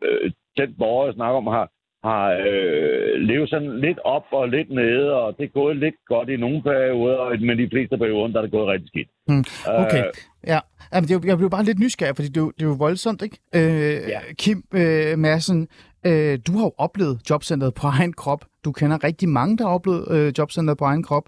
[0.04, 1.68] øh, den borger, jeg snakker om, har,
[2.08, 6.28] har øh, levet sådan lidt op og lidt nede, og det er gået lidt godt
[6.28, 9.08] i nogle perioder, men de fleste perioder, der er det gået rigtig skidt.
[9.28, 10.12] Mm, okay, øh,
[10.46, 10.60] ja.
[10.94, 12.76] Jamen, det er, jeg blev bare lidt nysgerrig, fordi det er, jo, det er jo
[12.78, 13.38] voldsomt, ikke?
[13.54, 14.20] Øh, ja.
[14.38, 15.68] Kim øh, Madsen,
[16.06, 18.44] øh, du har jo oplevet jobcentret på egen krop.
[18.64, 21.24] Du kender rigtig mange, der har oplevet øh, jobcentret på egen krop.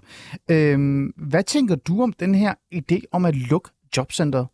[0.51, 0.77] Øh,
[1.17, 4.47] hvad tænker du om den her idé om at lukke jobcentret?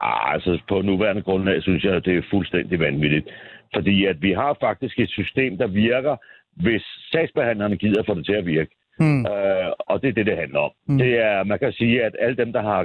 [0.00, 3.28] Ah, altså på nuværende grundlag synes jeg, at det er fuldstændig vanvittigt.
[3.74, 6.16] Fordi at vi har faktisk et system, der virker,
[6.56, 8.70] hvis sagsbehandlerne gider få det til at virke.
[9.00, 9.26] Mm.
[9.26, 10.70] Øh, og det er det, det handler om.
[10.88, 10.98] Mm.
[10.98, 12.84] Det er, man kan sige, at alle dem, der har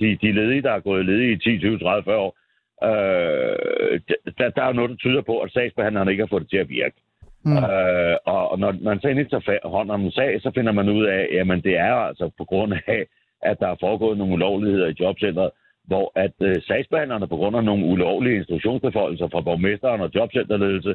[0.00, 2.36] de, de ledige, der har gået ledige i 10, 20, 30, 40 år,
[2.84, 4.00] øh,
[4.38, 6.68] der, der er noget, der tyder på, at sagsbehandlerne ikke har fået det til at
[6.68, 6.96] virke.
[7.44, 7.56] Mm.
[7.56, 11.04] Øh, og når man så endelig tager hånd om en sag, så finder man ud
[11.04, 13.06] af, at det er altså på grund af,
[13.42, 15.50] at der er foregået nogle ulovligheder i jobcentret,
[15.86, 20.94] hvor at øh, sagsbehandlerne på grund af nogle ulovlige instruktionsbefoldelser fra borgmesteren og jobcenterledelse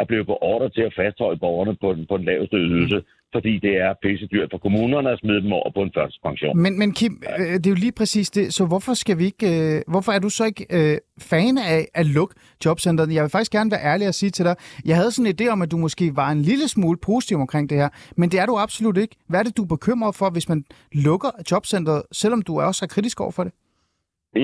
[0.00, 3.74] er blevet beordret til at fastholde borgerne på den, på den laveste ydelse, fordi det
[3.76, 5.92] er pisse dyrt for kommunerne at smide dem over på en
[6.24, 6.58] pension.
[6.58, 7.42] Men, men Kim, ja.
[7.42, 8.54] øh, det er jo lige præcis det.
[8.54, 12.06] Så hvorfor skal vi ikke, øh, hvorfor er du så ikke øh, fan af at
[12.06, 13.14] lukke jobcenteret?
[13.14, 15.48] Jeg vil faktisk gerne være ærlig og sige til dig, jeg havde sådan en idé
[15.52, 18.46] om, at du måske var en lille smule positiv omkring det her, men det er
[18.46, 19.16] du absolut ikke.
[19.28, 22.88] Hvad er det, du er bekymret for, hvis man lukker jobcenteret, selvom du også er
[22.88, 23.52] kritisk over for det?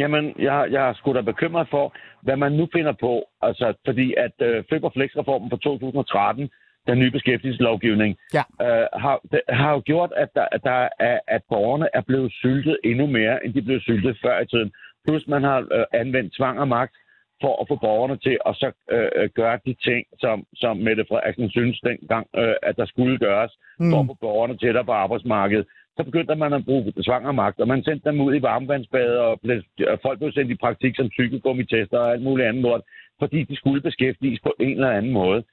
[0.00, 3.24] Jamen, jeg, jeg er sgu da bekymret for, hvad man nu finder på.
[3.42, 6.50] Altså, fordi at øh, Flip og Flex-reformen fra 2013,
[6.86, 8.44] den nye beskæftigelseslovgivning, ja.
[8.66, 12.32] øh, har, det, har jo gjort, at, der, at, der er, at borgerne er blevet
[12.32, 14.72] syltet endnu mere, end de blev syltet før i tiden.
[15.06, 16.94] Plus man har øh, anvendt tvang og magt
[17.42, 21.50] for at få borgerne til at så øh, gøre de ting, som, som Mette Frederiksen
[21.50, 23.90] synes dengang, øh, at der skulle gøres, mm.
[23.90, 27.84] for at få borgerne tættere på arbejdsmarkedet så begyndte man at bruge svangermagt, og man
[27.84, 29.40] sendte dem ud i varmvandsbade, og,
[29.92, 32.82] og folk blev sendt i praktik som cykelgummitester og alt muligt andet lort,
[33.18, 35.44] fordi de skulle beskæftiges på en eller anden måde.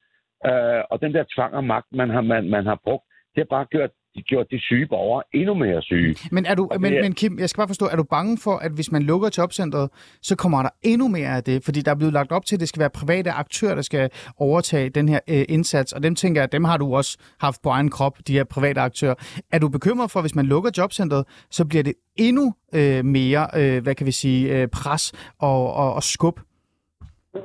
[0.49, 3.55] Uh, og den der tvang og magt, man har, man, man har brugt, det har
[3.57, 6.15] bare gjort gjort de syge borgere endnu mere syge.
[6.31, 8.71] Men, er du, men, men Kim, jeg skal bare forstå, er du bange for, at
[8.71, 9.89] hvis man lukker jobcentret,
[10.21, 11.63] så kommer der endnu mere af det?
[11.65, 14.09] Fordi der er blevet lagt op til, at det skal være private aktører, der skal
[14.37, 17.69] overtage den her øh, indsats, og dem tænker jeg, dem har du også haft på
[17.69, 19.15] egen krop, de her private aktører.
[19.53, 23.47] Er du bekymret for, at hvis man lukker jobcentret, så bliver det endnu øh, mere,
[23.57, 26.39] øh, hvad kan vi sige, øh, pres og, og, og skub?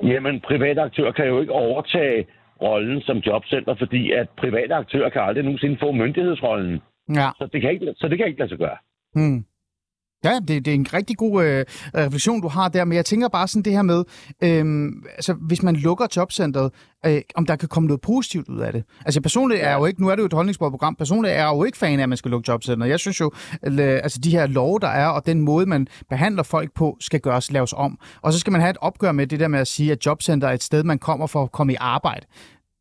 [0.03, 2.27] Jamen, private aktører kan jo ikke overtage
[2.67, 6.81] rollen som jobcenter, fordi at private aktører kan aldrig nogensinde få myndighedsrollen.
[7.21, 7.29] Ja.
[7.39, 8.79] Så, det kan ikke, så det kan ikke lade sig gøre.
[9.15, 9.45] Hmm.
[10.25, 13.29] Ja, det, det er en rigtig god øh, refleksion, du har der, men jeg tænker
[13.29, 14.05] bare sådan det her med,
[14.43, 16.73] øh, altså hvis man lukker jobcentret,
[17.07, 18.85] øh, om der kan komme noget positivt ud af det.
[19.07, 21.53] Altså personligt er jeg jo ikke, nu er det jo et holdningsbordsprogram, personligt er jeg
[21.55, 22.89] jo ikke fan af, at man skal lukke jobcentret.
[22.89, 23.31] Jeg synes jo,
[23.63, 27.53] altså de her love, der er, og den måde, man behandler folk på, skal gøres,
[27.53, 27.99] laves om.
[28.23, 30.49] Og så skal man have et opgør med det der med at sige, at jobcenter
[30.49, 32.27] er et sted, man kommer for at komme i arbejde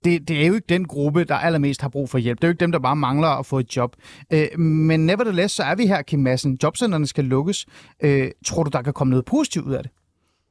[0.06, 2.38] det, det er jo ikke den gruppe, der allermest har brug for hjælp.
[2.38, 3.92] Det er jo ikke dem, der bare mangler at få et job.
[4.34, 6.58] Øh, men nevertheless, så er vi her, Kim Madsen.
[6.64, 7.66] Jobcenterne skal lukkes.
[8.04, 9.92] Øh, tror du, der kan komme noget positivt ud af det?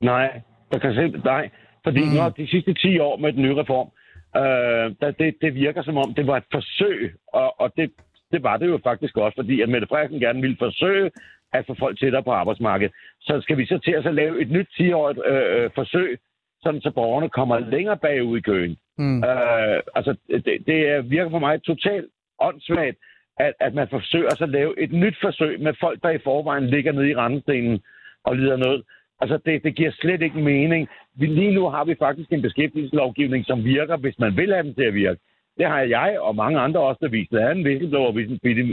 [0.00, 1.50] Nej, der kan simpelthen nej.
[1.84, 2.14] Fordi mm.
[2.16, 3.88] når de sidste 10 år med den nye reform,
[4.36, 7.90] øh, der, det, det virker som om, det var et forsøg, og, og det,
[8.32, 11.10] det var det jo faktisk også, fordi at Mette Frederiksen gerne ville forsøge
[11.52, 12.94] at få folk tættere på arbejdsmarkedet.
[13.20, 16.18] Så skal vi så til at så lave et nyt 10-årigt øh, øh, forsøg,
[16.62, 18.76] sådan så borgerne kommer længere bagud i køen.
[18.98, 19.24] Mm.
[19.24, 22.06] Øh, altså, det, det virker for mig totalt
[22.40, 22.98] åndssvagt,
[23.38, 26.92] at, at man forsøger at lave et nyt forsøg med folk, der i forvejen ligger
[26.92, 27.80] nede i randstenen
[28.24, 28.82] og lider noget.
[29.20, 30.88] Altså, det, det giver slet ikke mening.
[31.14, 34.74] Vi, lige nu har vi faktisk en beskæftigelseslovgivning, som virker, hvis man vil have den
[34.74, 35.20] til at virke.
[35.58, 37.30] Det har jeg og mange andre også, der vist.
[37.30, 38.12] Der er en whistleblower,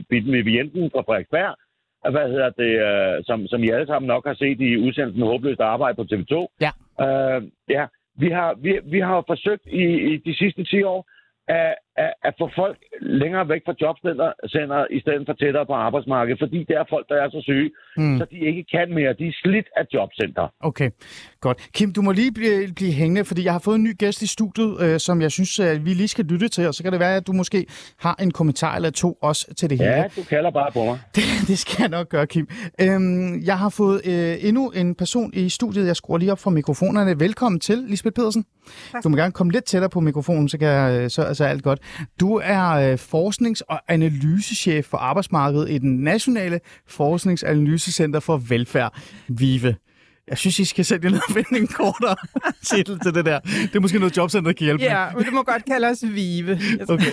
[0.09, 1.55] Bitte Jensen fra Frederiksberg,
[2.11, 5.59] hvad hedder det, uh, som, som I alle sammen nok har set i udsendelsen Håbløst
[5.59, 6.33] Arbejde på TV2.
[6.65, 6.71] Ja.
[7.05, 7.85] Uh, ja,
[8.19, 11.09] vi har, vi, vi har forsøgt i, i de sidste 10 år
[11.47, 16.39] at, at, at få folk længere væk fra jobcenter i stedet for tættere på arbejdsmarkedet,
[16.43, 18.17] fordi det er folk, der er så syge, mm.
[18.17, 19.13] så de ikke kan mere.
[19.21, 20.45] De er slidt af jobcenter.
[20.69, 20.89] Okay,
[21.41, 21.57] godt.
[21.75, 24.27] Kim, du må lige blive, blive hængende, fordi jeg har fået en ny gæst i
[24.27, 26.99] studiet, øh, som jeg synes, at vi lige skal lytte til, og så kan det
[26.99, 27.65] være, at du måske
[27.99, 29.91] har en kommentar eller to også til det hele.
[29.91, 30.99] Ja, du kalder bare på mig.
[31.15, 32.47] Det, det skal jeg nok gøre, Kim.
[32.81, 35.87] Øhm, jeg har fået øh, endnu en person i studiet.
[35.87, 37.19] Jeg skruer lige op for mikrofonerne.
[37.19, 38.45] Velkommen til, Lisbeth Pedersen.
[38.91, 39.03] Tak.
[39.03, 41.63] Du må gerne komme lidt tættere på mikrofonen, så kan jeg, øh, så altså alt
[41.63, 41.79] godt.
[42.19, 49.75] Du er øh, forsknings- og analysechef for arbejdsmarkedet i den Nationale Forskningsanalysecenter for Velfærd, VIVE.
[50.27, 52.15] Jeg synes, I skal sætte jer ned og finde en kortere
[52.75, 53.39] titel til det der.
[53.39, 56.03] Det er måske noget jobcenter, der kan hjælpe Ja, men du må godt kalde os
[56.03, 56.59] VIVE.
[56.89, 57.11] Okay.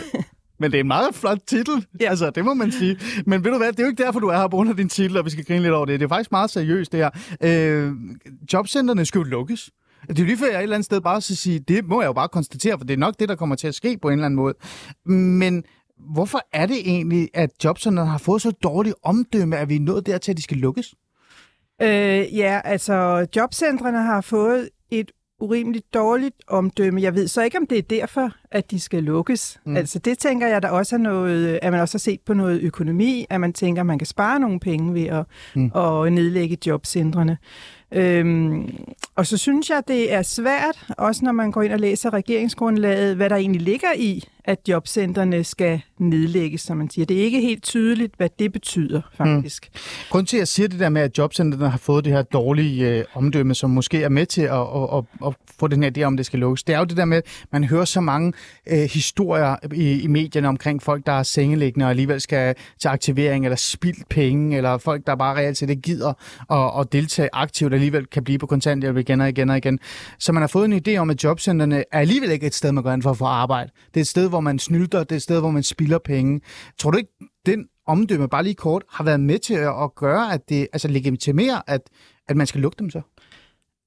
[0.59, 2.11] Men det er en meget flot titel, ja.
[2.11, 2.99] altså det må man sige.
[3.27, 4.77] Men ved du hvad, det er jo ikke derfor, du er her på grund af
[4.77, 6.01] din titel, og vi skal grine lidt over det.
[6.01, 7.11] Det er faktisk meget seriøst, det her.
[7.43, 7.93] Øh,
[8.53, 9.71] jobcenterne skal jo lukkes.
[10.09, 12.07] Det er lige før, jeg et eller andet sted bare skal sige, det må jeg
[12.07, 14.13] jo bare konstatere, for det er nok det, der kommer til at ske på en
[14.13, 14.55] eller anden måde.
[15.05, 15.65] Men
[16.13, 20.07] hvorfor er det egentlig, at jobcenterne har fået så dårligt omdømme, at vi er nået
[20.07, 20.95] dertil, at de skal lukkes?
[21.83, 27.03] Øh, ja, altså jobcentrene har fået et urimeligt dårligt omdømme.
[27.03, 29.61] Jeg ved så ikke, om det er derfor, at de skal lukkes.
[29.67, 29.77] Mm.
[29.77, 32.63] Altså det tænker jeg, der også er noget, at man også har set på noget
[32.63, 35.71] økonomi, at man tænker, at man kan spare nogle penge ved at, mm.
[35.75, 37.39] at nedlægge jobcentrene.
[37.93, 38.77] Øhm,
[39.15, 43.17] og så synes jeg, det er svært, også når man går ind og læser regeringsgrundlaget,
[43.17, 47.07] hvad der egentlig ligger i, at jobcentrene skal nedlægges, som man siger.
[47.07, 49.69] Det er ikke helt tydeligt, hvad det betyder, faktisk.
[49.75, 49.81] Mm.
[50.11, 52.89] Grunden til, at jeg siger det der med, at jobcentrene har fået det her dårlige
[52.89, 56.03] øh, omdømme, som måske er med til at, at, at, at få den her idé
[56.03, 58.33] om, det skal lukkes, det er jo det der med, at man hører så mange
[58.67, 63.45] øh, historier i, i medierne omkring folk, der er sengeliggende og alligevel skal til aktivering,
[63.45, 66.13] eller spildt penge, eller folk, der bare reelt set ikke gider
[66.51, 69.79] at, at deltage aktivt, alligevel kan blive på kontanthjælp igen og igen og igen.
[70.19, 72.83] Så man har fået en idé om, at jobcentrene er alligevel ikke et sted, man
[72.83, 73.71] går ind for at få arbejde.
[73.95, 76.41] Det er et sted, hvor man snylter, det er et sted, hvor man spilder penge.
[76.79, 77.13] Tror du ikke,
[77.47, 81.61] den omdømme, bare lige kort, har været med til at gøre, at det altså legitimerer,
[81.67, 81.81] at,
[82.29, 83.01] at man skal lukke dem så?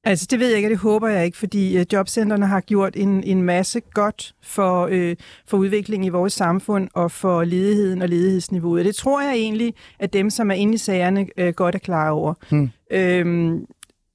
[0.03, 2.95] Altså, det ved jeg ikke, og det håber jeg ikke, fordi uh, jobcentrene har gjort
[2.95, 5.15] en, en masse godt for, uh,
[5.47, 8.85] for udviklingen i vores samfund og for ledigheden og ledighedsniveauet.
[8.85, 12.09] Det tror jeg egentlig, at dem, som er inde i sagerne, uh, godt er klar
[12.09, 12.33] over.
[12.49, 12.69] Hmm.
[12.91, 13.65] Øhm,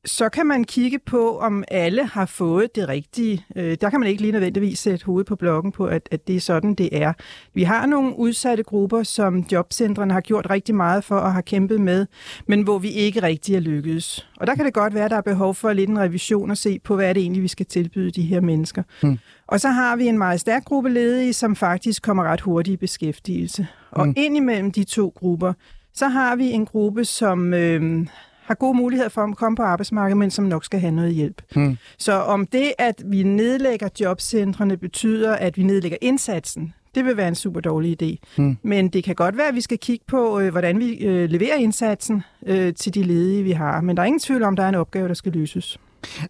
[0.07, 3.45] så kan man kigge på, om alle har fået det rigtige.
[3.57, 6.37] Øh, der kan man ikke lige nødvendigvis sætte hovedet på blokken på, at, at det
[6.37, 7.12] er sådan, det er.
[7.55, 11.81] Vi har nogle udsatte grupper, som jobcentrene har gjort rigtig meget for at have kæmpet
[11.81, 12.07] med,
[12.47, 14.29] men hvor vi ikke rigtig er lykkedes.
[14.37, 16.57] Og der kan det godt være, at der er behov for lidt en revision og
[16.57, 18.83] se på, hvad er det egentlig, vi skal tilbyde de her mennesker.
[19.03, 19.19] Hmm.
[19.47, 22.77] Og så har vi en meget stærk gruppe ledige, som faktisk kommer ret hurtigt i
[22.77, 23.67] beskæftigelse.
[23.90, 24.14] Og hmm.
[24.17, 25.53] ind imellem de to grupper,
[25.95, 28.07] så har vi en gruppe, som øh,
[28.44, 31.42] har gode muligheder for at komme på arbejdsmarkedet, men som nok skal have noget hjælp.
[31.54, 31.76] Hmm.
[31.98, 37.28] Så om det, at vi nedlægger jobcentrene, betyder, at vi nedlægger indsatsen, det vil være
[37.28, 38.16] en super dårlig idé.
[38.37, 38.57] Hmm.
[38.62, 41.57] Men det kan godt være, at vi skal kigge på, øh, hvordan vi øh, leverer
[41.57, 43.80] indsatsen øh, til de ledige, vi har.
[43.80, 45.78] Men der er ingen tvivl om, at der er en opgave, der skal løses.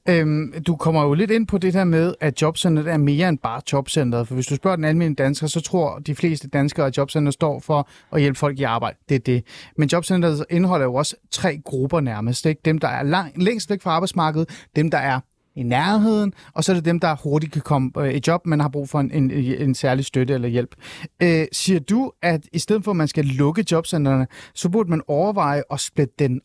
[0.08, 3.38] Øhm, du kommer jo lidt ind på det her med, at jobcenteret er mere end
[3.38, 4.28] bare jobcenteret.
[4.28, 7.60] For hvis du spørger den almindelige dansker, så tror de fleste danskere, at jobcenteret står
[7.60, 8.96] for at hjælpe folk i arbejde.
[9.08, 9.44] Det er det.
[9.76, 12.46] Men jobcenteret indeholder jo også tre grupper nærmest.
[12.46, 12.60] Ikke?
[12.64, 15.20] Dem, der er lang, længst væk fra arbejdsmarkedet, dem, der er
[15.56, 18.60] i nærheden, og så er det dem, der hurtigt kan komme øh, i job, men
[18.60, 20.74] har brug for en, en, en særlig støtte eller hjælp.
[21.22, 25.02] Øh, siger du, at i stedet for, at man skal lukke jobcentrene, så burde man
[25.08, 26.40] overveje at splitte den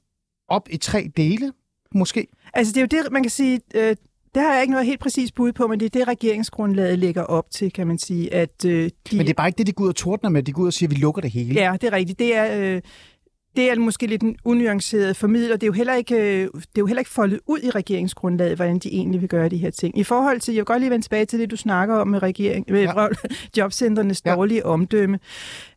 [0.50, 1.52] op i tre dele,
[1.96, 2.28] måske?
[2.54, 3.96] Altså det er jo det, man kan sige, øh,
[4.36, 7.24] det har jeg ikke noget helt præcis bud på, men det er det, regeringsgrundlaget lægger
[7.24, 8.34] op til, kan man sige.
[8.34, 9.18] At, øh, de...
[9.18, 10.44] Men det er bare ikke det, de går ud og tordner med.
[10.44, 11.54] De går ud og siger, at vi lukker det hele.
[11.54, 12.20] Ja, det er rigtigt.
[12.20, 12.82] Det er, øh,
[13.60, 15.56] det er måske lidt en unuanceret formidler.
[15.56, 18.56] Det er jo heller ikke, øh, det er jo heller ikke foldet ud i regeringsgrundlaget,
[18.56, 20.00] hvordan de egentlig vil gøre de her ting.
[20.00, 22.24] I forhold til, jeg vil godt lige vende tilbage til det, du snakker om med,
[22.24, 23.08] regering, med ja.
[23.58, 24.36] jobcenternes ja.
[24.36, 25.20] dårlige omdømme.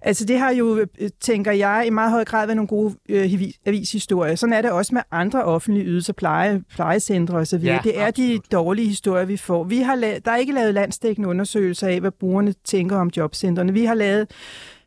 [0.00, 3.42] Altså det har jo, øh, tænker jeg, i meget høj grad været nogle gode øh,
[3.66, 4.34] avishistorier.
[4.34, 7.60] Sådan er det også med andre offentlige ydelser, pleje, plejecentre osv.
[7.64, 8.42] Ja, det er absolut.
[8.44, 9.64] de dårlige historier, vi får.
[9.64, 13.72] Vi har la- der er ikke lavet landstækkende undersøgelser af, hvad brugerne tænker om jobcentrene.
[13.72, 14.30] Vi har lavet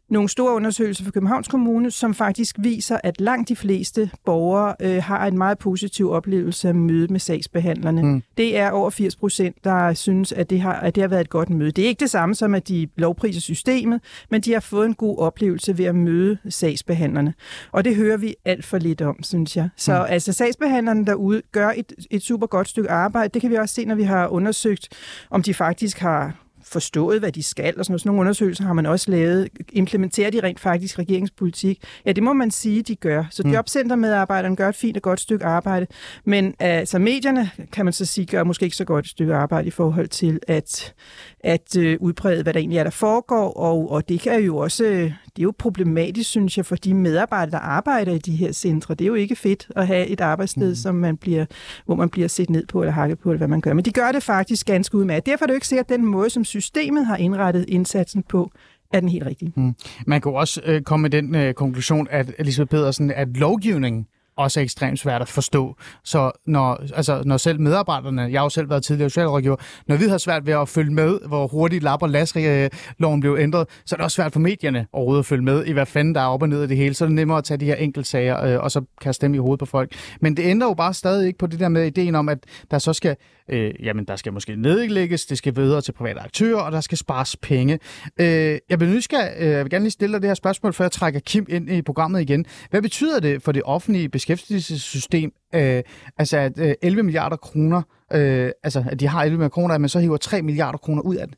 [0.10, 5.04] nogle store undersøgelser fra Københavns Kommune, som faktisk viser, at langt de fleste borgere øh,
[5.04, 8.04] har en meget positiv oplevelse af møde med sagsbehandlerne.
[8.04, 8.24] Mm.
[8.38, 11.30] Det er over 80 procent, der synes, at det, har, at det har været et
[11.30, 11.72] godt møde.
[11.72, 14.94] Det er ikke det samme som, at de lovpriser systemet, men de har fået en
[14.94, 17.34] god oplevelse ved at møde sagsbehandlerne.
[17.72, 19.70] Og det hører vi alt for lidt om, synes jeg.
[19.78, 20.06] Så mm.
[20.10, 23.30] altså sagsbehandlerne derude gør et, et super godt stykke arbejde.
[23.34, 24.90] Det kan vi også se, når vi har undersøgt,
[25.30, 28.86] om de faktisk har forstået, hvad de skal, og sådan, sådan nogle undersøgelser har man
[28.86, 29.50] også lavet.
[29.72, 31.84] Implementerer de rent faktisk regeringspolitik?
[32.06, 33.24] Ja, det må man sige, de gør.
[33.32, 33.52] Så mm.
[33.52, 35.88] jobcentermedarbejderne gør et fint og godt stykke arbejde,
[36.26, 39.68] men altså medierne, kan man så sige, gør måske ikke så godt et stykke arbejde
[39.68, 40.94] i forhold til at,
[41.40, 44.84] at øh, udbrede, hvad der egentlig er, der foregår, og, og det kan jo også,
[44.84, 48.94] det er jo problematisk, synes jeg, for de medarbejdere, der arbejder i de her centre.
[48.94, 50.76] Det er jo ikke fedt at have et arbejdssted, mm.
[50.76, 51.46] som man bliver,
[51.86, 53.74] hvor man bliver set ned på eller hakket på, eller hvad man gør.
[53.74, 55.26] Men de gør det faktisk ganske udmærket.
[55.26, 58.52] Derfor er det jo ikke sikkert, at den måde, som systemet har indrettet indsatsen på,
[58.94, 59.54] er den helt rigtige.
[59.56, 59.76] Mm.
[60.08, 64.60] Man kan også øh, komme med den øh, konklusion, at Elisabeth Pedersen, at lovgivningen også
[64.60, 65.76] er ekstremt svært at forstå.
[66.04, 69.56] Så når, altså, når selv medarbejderne, jeg har jo selv været tidligere socialrådgiver,
[69.88, 73.38] når vi har svært ved at følge med, hvor hurtigt lap- og øh, loven blev
[73.40, 76.16] ændret, så er det også svært for medierne overhovedet at følge med i, hvad fanden
[76.16, 76.94] der er op og ned af det hele.
[76.94, 79.38] Så er det nemmere at tage de her enkeltsager øh, og så kaste dem i
[79.38, 79.92] hovedet på folk.
[80.22, 82.40] Men det ændrer jo bare stadig ikke på det der med ideen om, at
[82.72, 83.16] der så skal,
[83.50, 86.98] øh, jamen der skal måske nedlægges, det skal videre til private aktører, og der skal
[86.98, 87.80] spares penge.
[88.20, 90.86] Øh, jeg, vil nysgerrig, øh, jeg vil gerne lige stille dig det her spørgsmål, før
[90.86, 92.46] jeg trækker Kim ind i programmet igen.
[92.70, 95.84] Hvad betyder det for det offentlige beskæftigelsessystem, øh,
[96.18, 97.82] altså at øh, 11 milliarder kroner,
[98.14, 101.02] øh, altså at de har 11 milliarder kroner, at man så hiver 3 milliarder kroner
[101.02, 101.38] ud af det?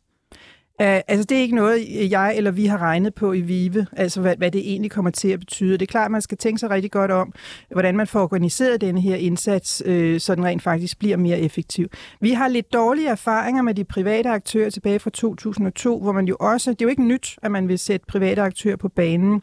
[0.80, 4.22] Uh, altså, det er ikke noget, jeg eller vi har regnet på i VIVE, altså
[4.22, 5.74] hvad, hvad det egentlig kommer til at betyde.
[5.74, 7.34] Det er klart, at man skal tænke sig rigtig godt om,
[7.72, 11.88] hvordan man får organiseret denne her indsats, øh, så den rent faktisk bliver mere effektiv.
[12.22, 16.36] Vi har lidt dårlige erfaringer med de private aktører tilbage fra 2002, hvor man jo
[16.40, 19.42] også, det er jo ikke nyt, at man vil sætte private aktører på banen.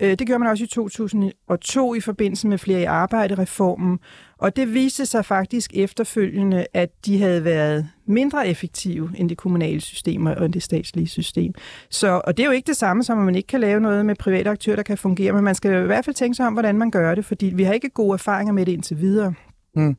[0.00, 3.98] Øh, det gjorde man også i 2002 i forbindelse med flere i arbejde-reformen,
[4.44, 9.80] og det viste sig faktisk efterfølgende, at de havde været mindre effektive end det kommunale
[9.80, 11.52] system og det statslige system.
[11.90, 14.06] Så, og det er jo ikke det samme som, at man ikke kan lave noget
[14.06, 16.52] med private aktører, der kan fungere, men man skal i hvert fald tænke sig om,
[16.52, 19.34] hvordan man gør det, fordi vi har ikke gode erfaringer med det indtil videre.
[19.76, 19.96] Mm.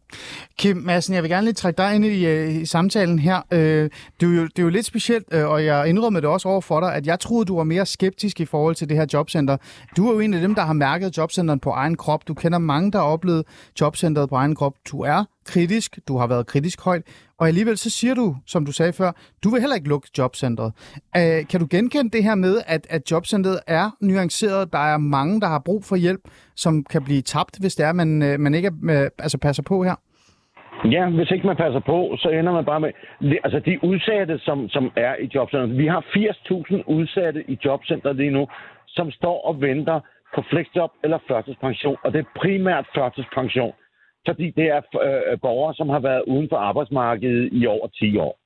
[0.57, 3.41] Kim Madsen, jeg vil gerne lige trække dig ind i, uh, i samtalen her.
[3.51, 6.47] Øh, det, er jo, det er jo lidt specielt, øh, og jeg indrømmer det også
[6.47, 9.05] over for dig, at jeg troede, du var mere skeptisk i forhold til det her
[9.13, 9.57] jobcenter.
[9.97, 12.27] Du er jo en af dem, der har mærket jobcenteren på egen krop.
[12.27, 13.43] Du kender mange, der har oplevet
[13.81, 14.73] jobcenteret på egen krop.
[14.91, 17.03] Du er kritisk, du har været kritisk højt,
[17.39, 19.11] og alligevel så siger du, som du sagde før,
[19.43, 20.71] du vil heller ikke lukke jobcentret.
[21.19, 24.73] Øh, kan du genkende det her med, at, at jobcentret er nuanceret?
[24.73, 26.21] Der er mange, der har brug for hjælp,
[26.55, 29.63] som kan blive tabt, hvis det er, man, øh, man ikke er, øh, altså passer
[29.63, 29.95] på her?
[30.91, 32.91] Ja, hvis ikke man passer på, så ender man bare med...
[33.43, 35.77] Altså, de udsatte, som, som er i jobcentret.
[35.77, 38.47] Vi har 80.000 udsatte i jobcentret lige nu,
[38.87, 39.99] som står og venter
[40.35, 43.73] på flexjob eller førtidspension, og det er primært førtidspension
[44.25, 48.39] fordi det er øh, borgere, som har været uden for arbejdsmarkedet i over 10 år.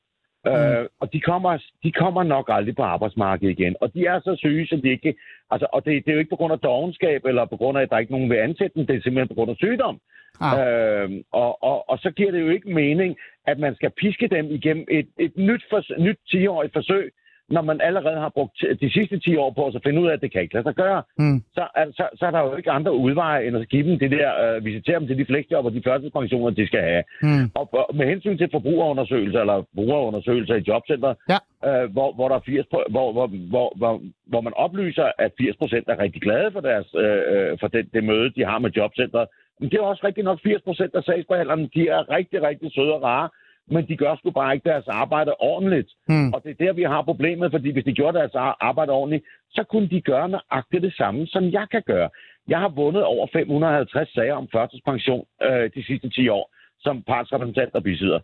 [0.45, 0.51] Mm.
[0.51, 3.75] Øh, og de kommer, de kommer nok aldrig på arbejdsmarkedet igen.
[3.81, 5.15] Og de er så syge, så de ikke...
[5.51, 7.81] Altså, og det, det er jo ikke på grund af dogenskab, eller på grund af,
[7.81, 8.85] at der ikke er nogen vil ansætte dem.
[8.87, 9.99] Det er simpelthen på grund af sygdom.
[10.41, 10.59] Ah.
[10.59, 14.45] Øh, og, og, og så giver det jo ikke mening, at man skal piske dem
[14.51, 17.11] igennem et, et nyt, for, nyt 10-årigt forsøg,
[17.51, 20.21] når man allerede har brugt de sidste 10 år på at finde ud af, at
[20.21, 21.43] det kan ikke lade sig gøre, mm.
[21.53, 24.29] så, altså, så er der jo ikke andre udveje end at give dem det der,
[24.43, 27.03] øh, visitere dem til de fleksjob og de førtidspensioner, de skal have.
[27.21, 27.45] Mm.
[27.55, 31.39] Og, og med hensyn til forbrugerundersøgelser eller brugerundersøgelser i jobcenter, ja.
[31.67, 35.57] øh, hvor, hvor, der er 80, hvor, hvor, hvor, hvor, hvor man oplyser, at 80
[35.57, 38.71] procent er rigtig glade for, deres, øh, øh for det, det møde, de har med
[38.71, 39.25] jobcenter.
[39.59, 42.93] Men det er også rigtig nok 80 procent af sagsbehandlerne, de er rigtig, rigtig søde
[42.93, 43.29] og rare,
[43.71, 45.89] men de gør sgu bare ikke deres arbejde ordentligt.
[46.07, 46.33] Mm.
[46.33, 49.63] Og det er der, vi har problemet, fordi hvis de gjorde deres arbejde ordentligt, så
[49.63, 52.09] kunne de gøre nøjagtigt det samme, som jeg kan gøre.
[52.47, 57.75] Jeg har vundet over 550 sager om førtidspension øh, de sidste 10 år, som partsrepræsentant
[57.75, 58.19] og bisidder.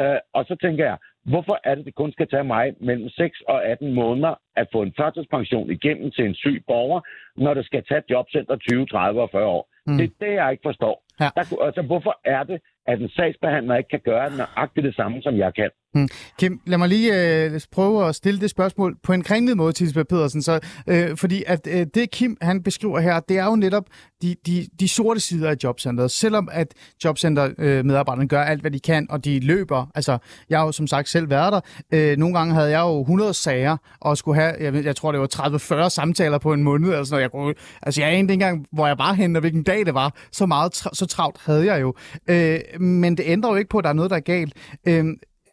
[0.00, 3.40] Øh, og så tænker jeg, hvorfor er det, det kun skal tage mig mellem 6
[3.40, 7.00] og 18 måneder at få en førtidspension igennem til en syg borger,
[7.36, 9.68] når det skal tage jobcenter 20, 30 og 40 år?
[9.86, 9.96] Mm.
[9.98, 11.02] Det er det, jeg ikke forstår.
[11.20, 11.28] Ja.
[11.36, 15.36] Der, altså, hvorfor er det, at en sagsbehandler ikke kan gøre nøjagtigt det samme, som
[15.36, 15.70] jeg kan?
[15.96, 16.08] Hmm.
[16.38, 19.86] Kim, lad mig lige øh, prøve at stille det spørgsmål på en kringlet måde til
[19.86, 20.42] Lisbeth Pedersen.
[20.42, 23.84] Så, øh, fordi at øh, det Kim han beskriver her, det er jo netop
[24.22, 26.10] de, de, de sorte sider af jobcentret.
[26.10, 29.86] Selvom at jobcenter-medarbejderne øh, gør alt, hvad de kan, og de løber.
[29.94, 30.18] Altså,
[30.50, 31.60] jeg har jo som sagt selv været der.
[31.92, 35.20] Øh, nogle gange havde jeg jo 100 sager, og skulle have, jeg, jeg tror det
[35.20, 36.88] var 30-40 samtaler på en måned.
[36.88, 39.62] Eller sådan, jeg, kunne, altså, jeg anede ikke engang, hvor jeg bare henne, og hvilken
[39.62, 40.14] dag det var.
[40.32, 41.94] Så meget, så travlt havde jeg jo.
[42.28, 44.52] Øh, men det ændrer jo ikke på, at der er noget, der er galt.
[44.88, 45.04] Øh,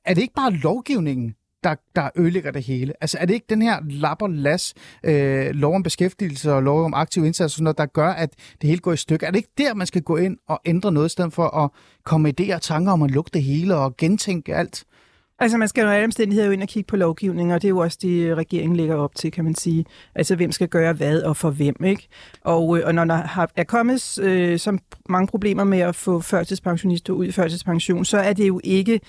[0.05, 2.93] er det ikke bare lovgivningen, der, der ødelægger det hele?
[3.01, 6.93] Altså er det ikke den her lapper las øh, lov om beskæftigelse og lov om
[6.93, 9.27] aktiv indsats, sådan noget, der gør, at det hele går i stykker?
[9.27, 11.69] Er det ikke der, man skal gå ind og ændre noget, i stedet for at
[12.03, 14.85] komme med idéer og tanker om at lukke det hele og gentænke alt?
[15.39, 17.69] Altså man skal jo alle omstændigheder jo ind og kigge på lovgivning, og det er
[17.69, 19.85] jo også det, regeringen lægger op til, kan man sige.
[20.15, 22.07] Altså hvem skal gøre hvad og for hvem, ikke?
[22.41, 24.77] Og, øh, og når der har, er kommet øh, så
[25.09, 28.99] mange problemer med at få førtidspensionister ud i førtidspension, så er det jo ikke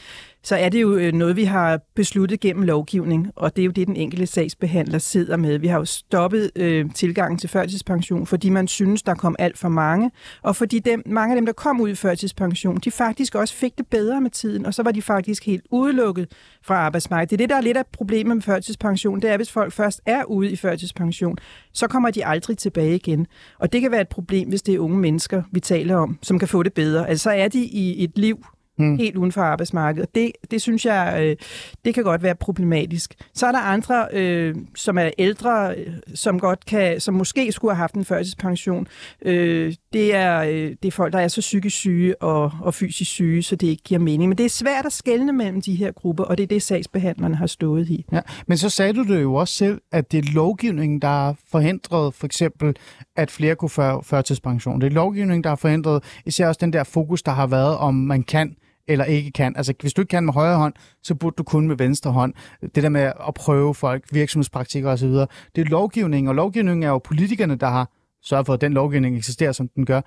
[0.45, 3.73] så er det jo øh, noget, vi har besluttet gennem lovgivning, og det er jo
[3.73, 5.59] det, den enkelte sagsbehandler sidder med.
[5.59, 9.69] Vi har jo stoppet øh, tilgangen til førtidspension, fordi man synes, der kom alt for
[9.69, 10.11] mange,
[10.43, 13.79] og fordi dem, mange af dem, der kom ud i førtidspension, de faktisk også fik
[13.79, 17.31] det bedre med tiden, og så var de faktisk helt udelukket fra arbejdsmarkedet.
[17.31, 20.01] Det er det, der er lidt af problemet med førtidspension, det er, hvis folk først
[20.07, 21.37] er ude i førtidspension,
[21.73, 23.27] så kommer de aldrig tilbage igen.
[23.59, 26.39] Og det kan være et problem, hvis det er unge mennesker, vi taler om, som
[26.39, 27.09] kan få det bedre.
[27.09, 28.45] Altså så er de i et liv,
[28.79, 28.97] hmm.
[28.97, 30.15] helt uden for arbejdsmarkedet.
[30.15, 31.37] Det, det synes jeg, øh,
[31.85, 33.15] det kan godt være problematisk.
[33.35, 37.75] Så er der andre, øh, som er ældre, øh, som godt kan, som måske skulle
[37.75, 38.87] have haft en førtidspension.
[39.23, 43.11] Øh, det, er, øh, det er folk, der er så psykisk syge og, og fysisk
[43.11, 44.29] syge, så det ikke giver mening.
[44.29, 47.37] Men det er svært at skelne mellem de her grupper, og det er det, sagsbehandlerne
[47.37, 48.05] har stået i.
[48.13, 51.37] Ja, men så sagde du det jo også selv, at det er lovgivningen, der har
[51.51, 52.77] forhindret for eksempel,
[53.17, 54.81] at flere kunne få førtidspension.
[54.81, 57.95] Det er lovgivningen, der har forhindret især også den der fokus, der har været, om
[57.95, 58.57] man kan
[58.89, 59.57] eller ikke kan.
[59.57, 62.35] Altså, hvis du ikke kan med højre hånd, så burde du kun med venstre hånd.
[62.63, 66.99] Det der med at prøve folk, virksomhedspraktikker osv., det er lovgivning, og lovgivningen er jo
[66.99, 67.91] politikerne, der har
[68.23, 70.01] sørget for, at den lovgivning eksisterer, som den gør.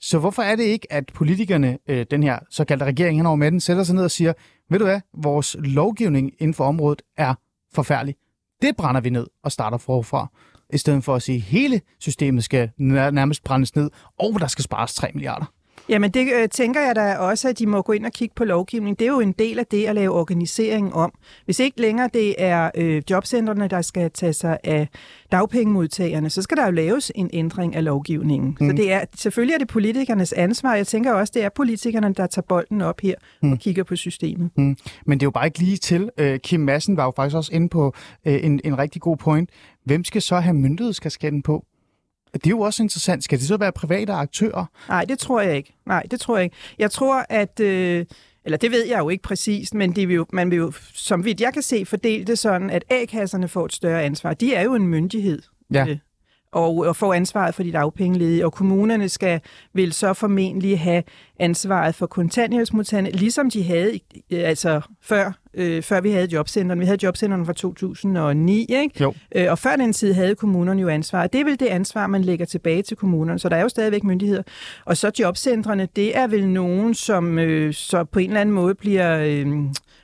[0.00, 3.60] Så hvorfor er det ikke, at politikerne, øh, den her såkaldte regering henover med den,
[3.60, 4.32] sætter sig ned og siger,
[4.70, 7.34] ved du hvad, vores lovgivning inden for området er
[7.74, 8.14] forfærdelig.
[8.62, 10.28] Det brænder vi ned og starter forfra
[10.72, 14.62] i stedet for at sige, at hele systemet skal nærmest brændes ned, og der skal
[14.62, 15.53] spares 3 milliarder.
[15.88, 18.44] Jamen det øh, tænker jeg da også, at de må gå ind og kigge på
[18.44, 18.98] lovgivning.
[18.98, 21.12] Det er jo en del af det at lave organisering om.
[21.44, 24.88] Hvis ikke længere det er øh, jobcentrene, der skal tage sig af
[25.32, 28.56] dagpengemodtagerne, så skal der jo laves en ændring af lovgivningen.
[28.60, 28.70] Mm.
[28.70, 30.74] Så det er, selvfølgelig er det politikernes ansvar.
[30.74, 33.52] Jeg tænker også, det er politikerne, der tager bolden op her mm.
[33.52, 34.50] og kigger på systemet.
[34.56, 34.76] Mm.
[35.06, 36.10] Men det er jo bare ikke lige til.
[36.18, 37.94] Øh, Kim Madsen var jo faktisk også inde på
[38.26, 39.50] øh, en, en rigtig god point.
[39.84, 41.64] Hvem skal så have myndighedskasketten på?
[42.34, 43.24] Det er jo også interessant.
[43.24, 44.64] Skal det så være private aktører?
[44.88, 45.74] Nej, det tror jeg ikke.
[45.86, 46.56] Nej, det tror jeg ikke.
[46.78, 47.60] Jeg tror, at...
[47.60, 48.06] Øh,
[48.44, 51.24] eller det ved jeg jo ikke præcist, men det vil jo, man vil jo, som
[51.24, 54.34] vidt jeg kan se, fordele det sådan, at A-kasserne får et større ansvar.
[54.34, 55.42] De er jo en myndighed.
[55.72, 55.86] Ja.
[55.88, 55.98] Øh,
[56.52, 59.40] og, og får ansvaret for de dagpengeledige, og kommunerne skal
[59.72, 61.02] vil så formentlig have
[61.38, 66.78] ansvaret for kontanthjælpsmodtagerne, ligesom de havde altså før, øh, før vi havde jobcenterne.
[66.78, 69.02] Vi havde jobcenterne fra 2009, ikke?
[69.02, 69.14] Jo.
[69.34, 71.26] Øh, og før den tid havde kommunerne jo ansvar.
[71.26, 74.04] Det er vel det ansvar, man lægger tilbage til kommunerne, så der er jo stadigvæk
[74.04, 74.42] myndigheder.
[74.84, 78.74] Og så jobcentrene, det er vel nogen, som øh, så på en eller anden måde
[78.74, 79.18] bliver...
[79.18, 79.46] Øh,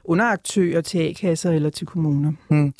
[0.04, 2.32] underaktører til A-kasser eller til kommuner.
[2.48, 2.74] Hmm.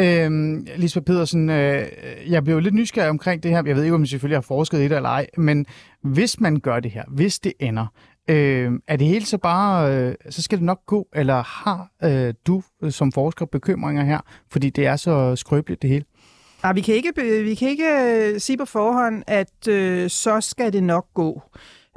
[0.00, 1.86] Øhm, Lisbeth Pedersen, øh,
[2.28, 3.62] jeg blev lidt nysgerrig omkring det her.
[3.66, 5.66] Jeg ved ikke, om man selvfølgelig har forsket i det eller ej, men
[6.02, 7.86] hvis man gør det her, hvis det ender,
[8.28, 12.34] øh, er det hele så bare, øh, så skal det nok gå, eller har øh,
[12.46, 16.04] du som forsker bekymringer her, fordi det er så skrøbeligt det hele?
[16.62, 17.12] Nej, vi kan ikke,
[17.44, 21.42] vi kan ikke øh, sige på forhånd, at øh, så skal det nok gå.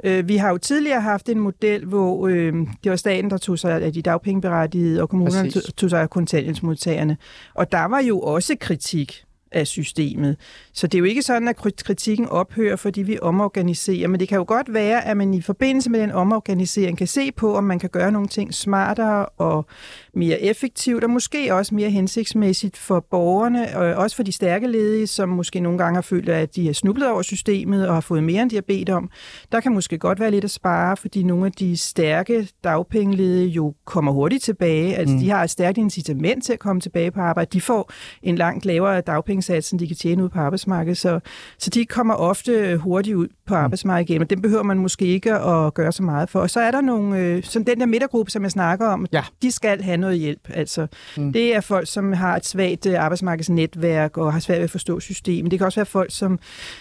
[0.04, 2.52] Øh, vi har jo tidligere haft en model, hvor øh,
[2.84, 5.72] det var staten, der tog sig af de dagpengeberettigede, og kommunerne Præcis.
[5.76, 7.16] tog sig af kontanthjælpsmodtagerne.
[7.54, 10.36] Og der var jo også kritik af systemet.
[10.72, 14.38] Så det er jo ikke sådan, at kritikken ophører, fordi vi omorganiserer, men det kan
[14.38, 17.78] jo godt være, at man i forbindelse med den omorganisering kan se på, om man
[17.78, 19.66] kan gøre nogle ting smartere og
[20.14, 25.06] mere effektivt, og måske også mere hensigtsmæssigt for borgerne, og også for de stærke ledige,
[25.06, 28.24] som måske nogle gange har følt, at de er snublet over systemet og har fået
[28.24, 29.10] mere, end de har bedt om.
[29.52, 33.74] Der kan måske godt være lidt at spare, fordi nogle af de stærke dagpengeledige jo
[33.84, 34.96] kommer hurtigt tilbage.
[34.96, 35.20] Altså, mm.
[35.20, 37.50] de har et stærkt incitament til at komme tilbage på arbejde.
[37.52, 39.37] De får en langt lavere dagpengesats,
[39.72, 41.20] end de kan tjene ud på arbejdsmarkedet, så,
[41.58, 43.60] så de kommer ofte hurtigt ud på mm.
[43.60, 46.40] arbejdsmarkedet igen, og dem behøver man måske ikke at gøre så meget for.
[46.40, 49.24] Og så er der nogle, øh, som den der midtergruppe, som jeg snakker om, ja.
[49.42, 50.48] de skal have noget hjælp.
[50.54, 51.32] Altså, mm.
[51.32, 55.00] Det er folk, som har et svagt øh, arbejdsmarkedsnetværk og har svært ved at forstå
[55.00, 55.50] systemet.
[55.50, 56.38] Det kan også være folk, som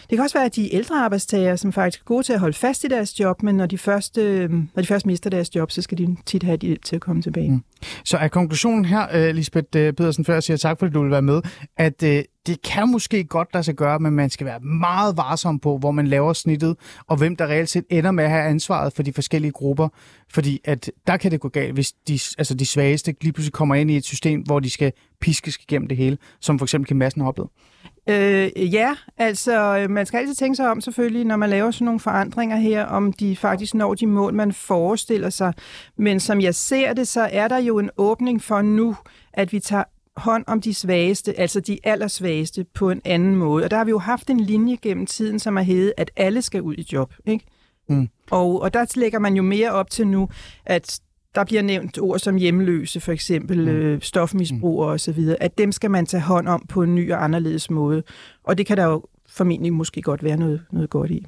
[0.09, 2.83] det kan også være de ældre arbejdstagere, som faktisk er gode til at holde fast
[2.83, 5.81] i deres job, men når de først, øh, når de først mister deres job, så
[5.81, 7.51] skal de tit have hjælp til at komme tilbage.
[7.51, 7.63] Mm.
[8.05, 11.11] Så er konklusionen her, øh, Lisbeth øh, Pedersen, før jeg siger tak, fordi du vil
[11.11, 11.41] være med,
[11.77, 15.59] at øh, det kan måske godt lade sig gøre, men man skal være meget varsom
[15.59, 16.75] på, hvor man laver snittet,
[17.07, 19.89] og hvem der reelt set ender med at have ansvaret for de forskellige grupper.
[20.29, 23.75] Fordi at der kan det gå galt, hvis de, altså de svageste lige pludselig kommer
[23.75, 26.97] ind i et system, hvor de skal piskes igennem det hele, som for eksempel Kim
[26.97, 27.49] Madsen har oplevet.
[28.09, 31.99] Øh, ja, altså man skal altid tænke sig om selvfølgelig, når man laver sådan nogle
[31.99, 35.53] forandringer her, om de faktisk når de mål, man forestiller sig.
[35.97, 38.95] Men som jeg ser det, så er der jo en åbning for nu,
[39.33, 39.83] at vi tager
[40.17, 43.63] hånd om de svageste, altså de allersvageste, på en anden måde.
[43.63, 46.41] Og der har vi jo haft en linje gennem tiden, som har heddet, at alle
[46.41, 47.13] skal ud i job.
[47.25, 47.45] Ikke?
[47.89, 48.09] Mm.
[48.31, 50.29] Og, og der lægger man jo mere op til nu,
[50.65, 50.99] at
[51.37, 53.67] der bliver nævnt ord som hjemløse, for eksempel mm.
[53.67, 54.93] øh, stofmisbrugere mm.
[54.93, 58.03] osv., at dem skal man tage hånd om på en ny og anderledes måde.
[58.43, 61.25] Og det kan der jo formentlig måske godt være noget, noget godt i.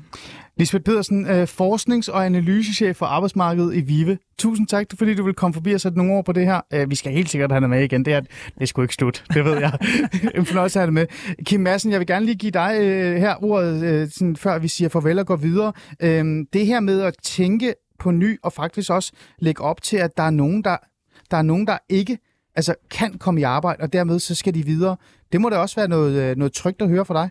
[0.57, 4.17] Lisbeth Pedersen, øh, forsknings- og analysechef for arbejdsmarkedet i VIVE.
[4.37, 6.61] Tusind tak, fordi du vil komme forbi og sætte nogle ord på det her.
[6.73, 8.05] Øh, vi skal helt sikkert have dig med igen.
[8.05, 9.77] Det er, det er sgu ikke slut, det ved jeg.
[10.35, 11.05] en fornøjelse at have dig med.
[11.45, 14.89] Kim Madsen, jeg vil gerne lige give dig øh, her ordet, sådan, før vi siger
[14.89, 15.73] farvel og går videre.
[15.99, 20.17] Øh, det her med at tænke på ny, og faktisk også lægge op til, at
[20.17, 20.77] der er nogen, der,
[21.31, 22.17] der, er nogen, der ikke
[22.55, 24.95] altså, kan komme i arbejde, og dermed så skal de videre.
[25.31, 27.29] Det må da også være noget, øh, noget trygt at høre for dig.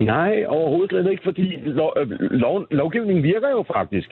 [0.00, 4.08] Nej, overhovedet slet ikke, fordi lov, øh, lov, lovgivningen virker jo faktisk.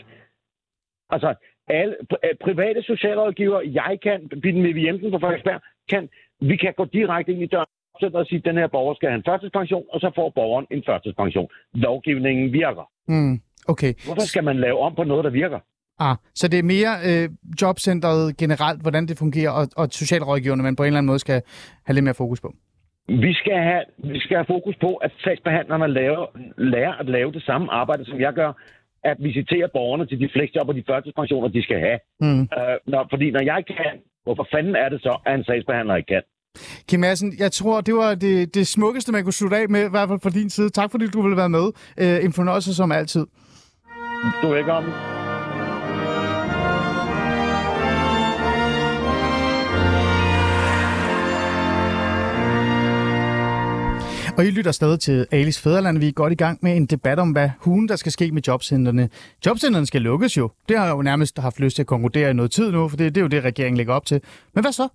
[1.10, 1.34] Altså,
[1.68, 5.60] alle øh, private socialrådgiver, jeg kan, Bitten Vivi Jensen på Frederiksberg,
[5.90, 6.08] kan,
[6.40, 7.66] vi kan gå direkte ind i døren
[8.14, 10.82] og sige, at den her borger skal have en førtidspension, og så får borgeren en
[10.86, 11.48] førtidspension.
[11.74, 12.90] Lovgivningen virker.
[13.08, 13.92] Mm, okay.
[14.06, 15.60] Hvorfor skal man lave om på noget, der virker?
[16.00, 17.28] Ah, så det er mere øh,
[17.62, 21.42] jobcentret generelt, hvordan det fungerer, og, og socialrådgiverne, man på en eller anden måde skal
[21.86, 22.54] have lidt mere fokus på?
[23.08, 26.26] Vi skal have, vi skal have fokus på, at sagsbehandlerne laver,
[26.58, 28.52] lærer at lave det samme arbejde, som jeg gør,
[29.04, 31.98] at visitere borgerne til de flexjob og de førtidspensioner, de skal have.
[32.20, 32.40] Mm.
[32.40, 36.06] Uh, når, fordi når jeg kan, hvorfor fanden er det så, at en sagsbehandler ikke
[36.06, 36.22] kan?
[36.88, 39.90] Kim Madsen, jeg tror, det var det, det smukkeste, man kunne slutte af med, i
[39.90, 40.70] hvert fald fra din side.
[40.70, 41.66] Tak fordi du ville være med.
[42.02, 43.26] Uh, en fornøjelse som altid.
[44.42, 44.92] Du er velkommen.
[54.36, 55.98] Og I lytter stadig til Alice Fæderland.
[55.98, 58.42] Vi er godt i gang med en debat om, hvad hun der skal ske med
[58.46, 59.08] jobcentrene.
[59.46, 60.50] Jobcentrene skal lukkes jo.
[60.68, 62.96] Det har jeg jo nærmest haft lyst til at konkludere i noget tid nu, for
[62.96, 64.20] det, det er jo det, regeringen lægger op til.
[64.54, 64.88] Men hvad så?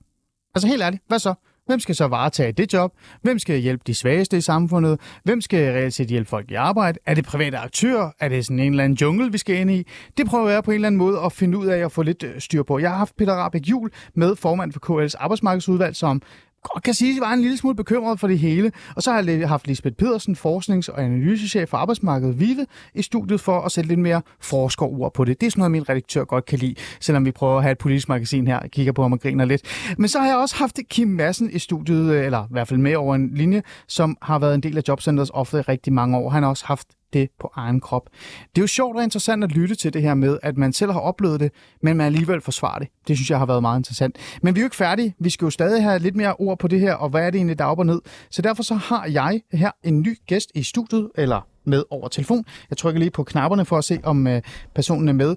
[0.55, 1.33] Altså helt ærligt, hvad så?
[1.65, 2.93] Hvem skal så varetage det job?
[3.21, 4.99] Hvem skal hjælpe de svageste i samfundet?
[5.23, 6.99] Hvem skal reelt set hjælpe folk i arbejde?
[7.05, 8.11] Er det private aktører?
[8.19, 9.87] Er det sådan en eller anden jungle, vi skal ind i?
[10.17, 12.23] Det prøver jeg på en eller anden måde at finde ud af at få lidt
[12.23, 12.79] øh, styr på.
[12.79, 16.21] Jeg har haft Peter Rabeck Jul med, formand for KL's arbejdsmarkedsudvalg, som
[16.63, 18.71] godt kan sige, at jeg var en lille smule bekymret for det hele.
[18.95, 23.41] Og så har jeg haft Lisbeth Pedersen, forsknings- og analysechef for arbejdsmarkedet VIVE, i studiet
[23.41, 25.41] for at sætte lidt mere forskerord på det.
[25.41, 27.77] Det er sådan noget, min redaktør godt kan lide, selvom vi prøver at have et
[27.77, 29.61] politisk magasin her, kigger på ham og griner lidt.
[29.97, 32.79] Men så har jeg også haft Kim Madsen i studiet, øh, eller i hvert fald
[32.79, 36.17] med over en linje, som har været en del af Jobcenters ofte i rigtig mange
[36.17, 36.29] år.
[36.29, 38.09] Han har også haft det på egen krop.
[38.55, 40.91] Det er jo sjovt og interessant at lytte til det her med, at man selv
[40.91, 41.51] har oplevet det,
[41.81, 42.87] men man alligevel forsvarer det.
[43.07, 44.17] Det synes jeg har været meget interessant.
[44.41, 45.15] Men vi er jo ikke færdige.
[45.19, 47.37] Vi skal jo stadig have lidt mere ord på det her, og hvad er det
[47.37, 48.01] egentlig, der op og ned.
[48.29, 52.45] Så derfor så har jeg her en ny gæst i studiet, eller med over telefon.
[52.69, 54.41] Jeg trykker lige på knapperne for at se, om øh,
[54.75, 55.35] personen er med.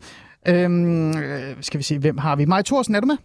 [0.48, 2.44] Øhm, øh, skal vi se, hvem har vi?
[2.44, 3.16] Maja Thorsen, er du med?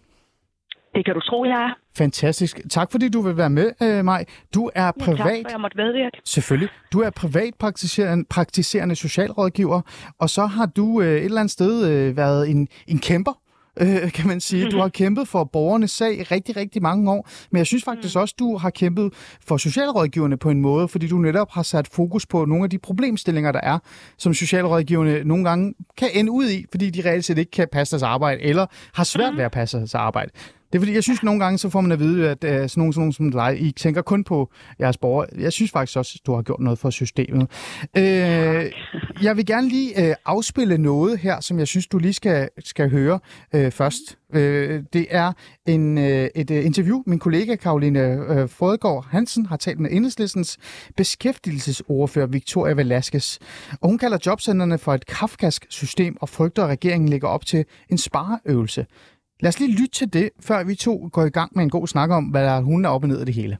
[0.94, 1.74] Det kan du tro, jeg er.
[1.98, 2.60] Fantastisk.
[2.70, 4.24] Tak fordi du vil være med, øh, Maj.
[4.54, 5.18] Du er privat...
[5.18, 6.20] Ja, tak for, jeg måtte medvirke.
[6.24, 6.68] Selvfølgelig.
[6.92, 9.80] Du er privatpraktiserende praktiserende socialrådgiver,
[10.18, 13.32] og så har du øh, et eller andet sted øh, været en, en kæmper
[13.82, 14.70] øh, kan man sige.
[14.70, 18.20] Du har kæmpet for borgernes sag rigtig, rigtig mange år, men jeg synes faktisk mm.
[18.20, 19.12] også, du har kæmpet
[19.46, 22.78] for socialrådgiverne på en måde, fordi du netop har sat fokus på nogle af de
[22.78, 23.78] problemstillinger, der er,
[24.18, 27.90] som socialrådgiverne nogle gange kan ende ud i, fordi de reelt set ikke kan passe
[27.90, 30.30] deres arbejde, eller har svært ved at passe deres arbejde.
[30.72, 32.70] Det er fordi, jeg synes nogle gange, så får man at vide, at uh, sådan,
[32.76, 34.50] nogle, sådan nogle som dig, I tænker kun på
[34.80, 35.26] jeres borgere.
[35.38, 37.42] Jeg synes faktisk også, at du har gjort noget for systemet.
[37.96, 38.02] Uh,
[39.24, 42.90] jeg vil gerne lige uh, afspille noget her, som jeg synes, du lige skal, skal
[42.90, 43.18] høre
[43.54, 44.18] uh, først.
[44.34, 44.38] Uh,
[44.92, 45.32] det er
[45.66, 50.58] en, uh, et uh, interview, min kollega Karoline uh, Frødgaard Hansen har talt med enhedslistens
[50.96, 53.38] beskæftigelsesordfører Victoria Velasquez.
[53.80, 57.64] Og hun kalder jobcenterne for et kafkask system og frygter, at regeringen lægger op til
[57.90, 58.86] en spareøvelse.
[59.40, 61.86] Lad os lige lytte til det, før vi to går i gang med en god
[61.86, 63.58] snak om, hvad der hun er op og ned af det hele.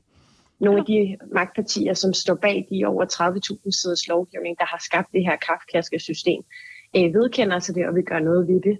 [0.60, 5.08] Nogle af de magtpartier, som står bag de over 30.000 siders lovgivning, der har skabt
[5.12, 6.42] det her kraftkaske system,
[6.96, 8.78] øh, vedkender sig det og vil gøre noget ved det.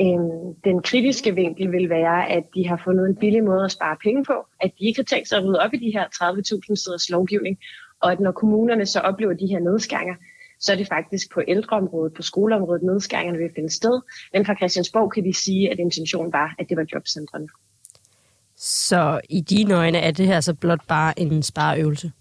[0.00, 3.96] Øhm, den kritiske vinkel vil være, at de har fundet en billig måde at spare
[4.02, 6.76] penge på, at de ikke har tænkt sig at rydde op i de her 30.000
[6.76, 7.58] siders lovgivning,
[8.02, 10.14] og at når kommunerne så oplever de her nedskæringer,
[10.60, 14.00] så er det faktisk på ældreområdet, på skoleområdet, nedskæringerne vil finde sted.
[14.32, 17.48] Men fra Christiansborg kan vi sige, at intentionen var, at det var jobcentrene.
[18.56, 22.12] Så i dine øjne er det her så blot bare en spareøvelse?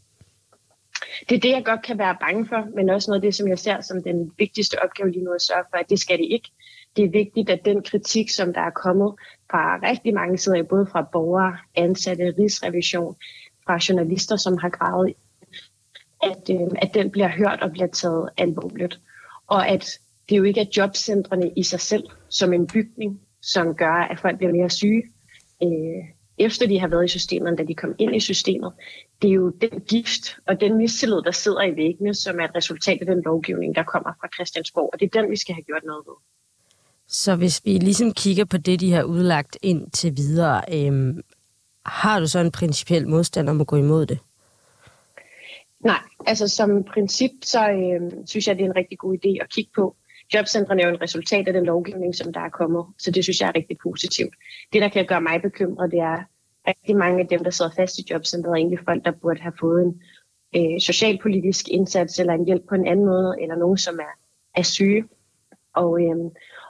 [1.30, 3.48] Det er det, jeg godt kan være bange for, men også noget af det, som
[3.48, 6.28] jeg ser som den vigtigste opgave lige nu at sørge for, at det skal det
[6.32, 6.50] ikke.
[6.96, 9.14] Det er vigtigt, at den kritik, som der er kommet
[9.52, 13.16] fra rigtig mange sider, både fra borgere, ansatte, rigsrevision,
[13.66, 15.14] fra journalister, som har gravet
[16.24, 19.00] at, øh, at den bliver hørt og bliver taget alvorligt.
[19.48, 20.00] Og at
[20.30, 24.38] det jo ikke er jobcentrene i sig selv som en bygning, som gør, at folk
[24.38, 25.04] bliver mere syge.
[25.64, 26.04] Øh,
[26.38, 28.74] efter de har været i systemet, da de kom ind i systemet.
[29.22, 32.56] Det er jo den gift og den mistillid, der sidder i væggene, som er et
[32.56, 34.90] resultat af den lovgivning, der kommer fra Christiansborg.
[34.94, 36.14] Og det er den, vi skal have gjort noget ved.
[37.08, 41.16] Så hvis vi ligesom kigger på det, de har udlagt ind til videre, øh,
[41.86, 44.20] har du så en principiel modstand om at gå imod det?
[45.80, 49.50] Nej, altså som princip, så øh, synes jeg, det er en rigtig god idé at
[49.50, 49.96] kigge på.
[50.34, 53.42] Jobcentrene er jo en resultat af den lovgivning, som der er kommet, så det synes
[53.42, 54.34] jeg er rigtig positivt.
[54.74, 56.26] Det, der kan gøre mig bekymret, det er, at
[56.68, 59.54] rigtig mange af dem, der sidder fast i jobcentret, er egentlig folk, der burde have
[59.60, 60.02] fået en
[60.56, 64.14] øh, socialpolitisk indsats, eller en hjælp på en anden måde, eller nogen, som er,
[64.60, 65.04] er syge.
[65.74, 66.16] Og, øh,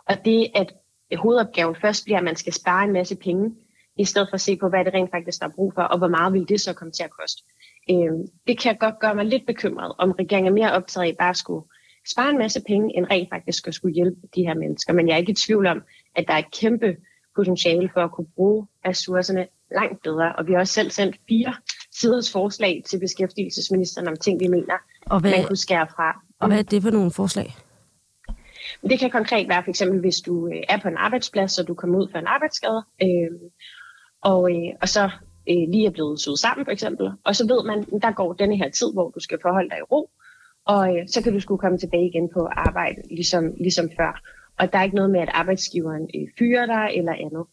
[0.07, 0.73] og det, at
[1.17, 3.55] hovedopgaven først bliver, at man skal spare en masse penge,
[3.95, 5.97] i stedet for at se på, hvad det rent faktisk der er brug for, og
[5.97, 7.43] hvor meget vil det så komme til at koste.
[7.89, 8.11] Øh,
[8.47, 11.37] det kan godt gøre mig lidt bekymret, om regeringen er mere optaget af bare at
[11.37, 11.65] skulle
[12.11, 14.93] spare en masse penge, end rent faktisk at skulle hjælpe de her mennesker.
[14.93, 15.81] Men jeg er ikke i tvivl om,
[16.15, 16.95] at der er et kæmpe
[17.35, 20.35] potentiale for at kunne bruge ressourcerne langt bedre.
[20.35, 21.53] Og vi har også selv sendt fire
[21.91, 26.21] siders forslag til beskæftigelsesministeren om ting, vi mener, Og hvad, man kunne skære fra.
[26.39, 27.55] og hvad er det for nogle forslag?
[28.89, 31.73] Det kan konkret være for eksempel, hvis du øh, er på en arbejdsplads, og du
[31.73, 33.49] kommer ud for en arbejdsskade, øh,
[34.21, 35.09] og, øh, og så
[35.49, 38.57] øh, lige er blevet suget sammen for eksempel, og så ved man, der går denne
[38.57, 40.09] her tid, hvor du skal forholde dig i ro,
[40.65, 44.21] og øh, så kan du skulle komme tilbage igen på arbejde, ligesom, ligesom før.
[44.59, 47.45] Og der er ikke noget med, at arbejdsgiveren øh, fyrer dig eller andet.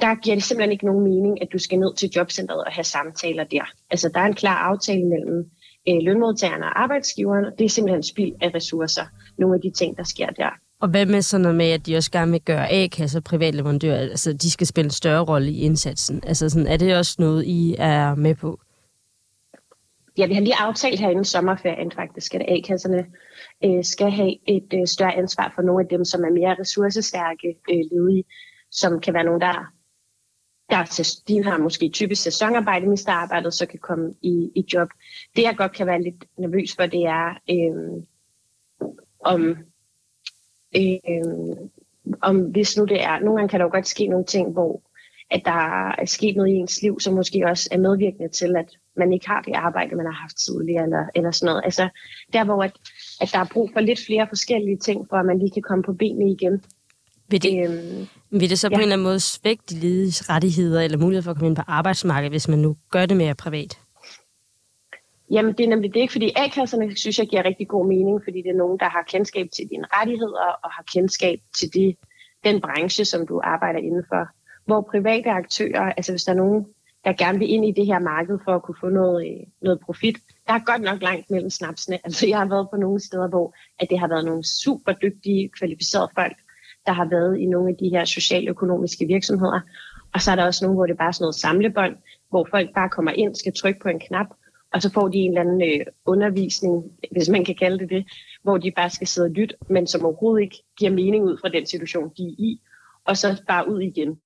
[0.00, 2.84] Der giver det simpelthen ikke nogen mening, at du skal ned til jobcentret og have
[2.84, 3.64] samtaler der.
[3.90, 5.50] Altså, der er en klar aftale mellem
[5.88, 9.06] øh, lønmodtagerne og arbejdsgiveren, og det er simpelthen spild af ressourcer,
[9.38, 10.50] nogle af de ting, der sker der.
[10.82, 13.56] Og hvad med sådan noget med, at de også gerne vil gøre A-kasser og private
[13.56, 16.20] leverandører, altså de skal spille en større rolle i indsatsen?
[16.26, 18.60] Altså sådan, er det også noget, I er med på?
[20.18, 23.06] Ja, vi har lige aftalt her inden sommerferien faktisk, at A-kasserne
[23.64, 27.48] øh, skal have et øh, større ansvar for nogle af dem, som er mere ressourcestærke
[27.70, 28.24] øh, ledige,
[28.70, 29.72] som kan være nogle, der,
[30.70, 34.88] der de har måske typisk sæsonarbejde, mister arbejdet, så kan komme i, i job.
[35.36, 38.02] Det jeg godt kan være lidt nervøs for, det er, øh,
[39.24, 39.56] om,
[40.76, 41.56] øh,
[42.22, 44.82] om hvis nu det er, nogle gange kan der jo godt ske nogle ting, hvor
[45.30, 48.68] at der er sket noget i ens liv, som måske også er medvirkende til, at
[48.96, 51.62] man ikke har det arbejde, man har haft tidligere, eller, eller sådan noget.
[51.64, 51.88] Altså,
[52.32, 52.72] der hvor at,
[53.20, 55.84] at der er brug for lidt flere forskellige ting, for at man lige kan komme
[55.84, 56.64] på benene igen.
[57.28, 58.76] Vil det, Øhm, vil det så på ja.
[58.76, 61.62] en eller anden måde svække de lediges rettigheder eller mulighed for at komme ind på
[61.66, 63.78] arbejdsmarkedet, hvis man nu gør det mere privat?
[65.32, 68.38] Jamen, det er nemlig det ikke, fordi A-kasserne synes jeg giver rigtig god mening, fordi
[68.42, 71.96] det er nogen, der har kendskab til dine rettigheder og har kendskab til de,
[72.44, 74.28] den branche, som du arbejder indenfor.
[74.66, 76.66] Hvor private aktører, altså hvis der er nogen,
[77.04, 79.80] der gerne vil ind i det her marked for at kunne få noget, øh, noget
[79.80, 80.16] profit,
[80.46, 81.98] der er godt nok langt mellem snapsene.
[82.04, 85.50] Altså jeg har været på nogle steder, hvor at det har været nogle super dygtige,
[85.58, 86.36] kvalificerede folk,
[86.86, 89.60] der har været i nogle af de her socialøkonomiske virksomheder.
[90.14, 91.96] Og så er der også nogle, hvor det er bare sådan noget samlebånd,
[92.30, 94.26] hvor folk bare kommer ind, skal trykke på en knap,
[94.74, 98.06] og så får de en eller anden øh, undervisning, hvis man kan kalde det det,
[98.42, 101.48] hvor de bare skal sidde og lytte, men som overhovedet ikke giver mening ud fra
[101.48, 102.60] den situation, de er i,
[103.04, 104.20] og så bare ud igen.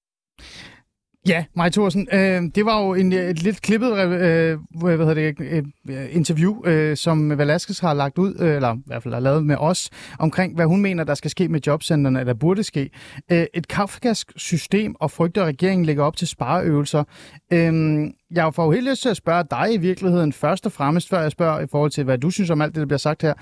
[1.28, 4.98] Ja, Maja Thorsen, øh, det var jo en, øh, et lidt klippet øh, øh hvad
[4.98, 5.40] hedder det,
[5.88, 9.46] øh, interview, øh, som Velasquez har lagt ud, øh, eller i hvert fald har lavet
[9.46, 12.90] med os, omkring hvad hun mener, der skal ske med jobcentrene, eller burde ske.
[13.32, 17.04] Øh, et kafkask system og frygter, at regeringen lægger op til spareøvelser.
[17.52, 17.72] Øh,
[18.30, 21.20] jeg får jo helt lyst til at spørge dig i virkeligheden først og fremmest, før
[21.20, 23.34] jeg spørger i forhold til, hvad du synes om alt det, der bliver sagt her.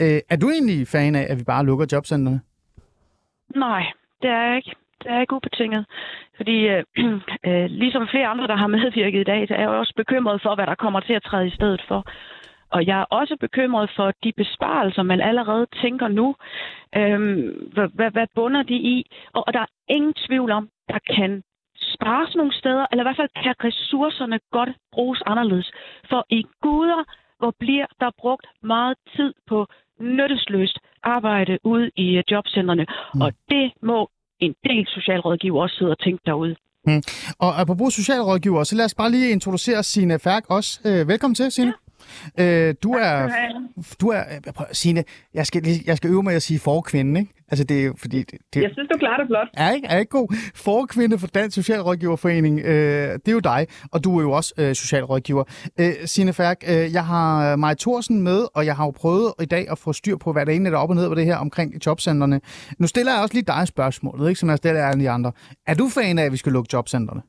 [0.00, 2.40] Øh, er du egentlig fan af, at vi bare lukker jobcentrene?
[3.56, 3.82] Nej,
[4.22, 4.87] det er jeg ikke.
[5.02, 5.86] Det er ikke ubetinget.
[6.36, 6.84] Fordi øh,
[7.46, 10.54] øh, ligesom flere andre, der har medvirket i dag, så er jeg også bekymret for,
[10.54, 12.04] hvad der kommer til at træde i stedet for.
[12.70, 16.34] Og jeg er også bekymret for de besparelser, man allerede tænker nu.
[16.96, 19.10] Øhm, hvad, hvad, hvad bunder de i?
[19.32, 21.42] Og, og der er ingen tvivl om, der kan
[21.94, 25.72] spares nogle steder, eller i hvert fald kan ressourcerne godt bruges anderledes.
[26.10, 27.04] For i guder,
[27.38, 29.66] hvor bliver der brugt meget tid på
[30.00, 32.86] nyttesløst arbejde ude i øh, jobcentrene.
[33.14, 33.20] Mm.
[33.20, 34.08] Og det må
[34.40, 36.56] en del socialrådgiver også sidde og tænke derude.
[36.86, 37.02] Mm.
[37.38, 40.80] Og apropos socialrådgiver, så lad os bare lige introducere Signe Færk også.
[40.84, 41.72] Øh, velkommen til, Signe.
[41.82, 41.87] Ja.
[42.40, 43.28] Øh, du er,
[44.00, 47.32] du er, øh, prøv, Signe, jeg skal, jeg skal øve mig at sige forkvinde, ikke?
[47.50, 48.18] Altså det er fordi...
[48.18, 49.48] Det, det, Jeg synes, du klarer det flot.
[49.54, 50.34] er ikke, er ikke god.
[50.54, 54.74] Forkvinde for Dansk Socialrådgiverforening, øh, det er jo dig, og du er jo også øh,
[54.74, 55.44] socialrådgiver.
[55.80, 59.44] Øh, Signe Færk, øh, jeg har Maja Thorsen med, og jeg har jo prøvet i
[59.44, 61.36] dag at få styr på, hvad der egentlig er op og ned på det her
[61.36, 62.40] omkring jobcentrene.
[62.78, 65.32] Nu stiller jeg også lige dig spørgsmålet, ikke, som jeg stiller alle de andre.
[65.66, 67.22] Er du fan af, at vi skal lukke jobcentrene?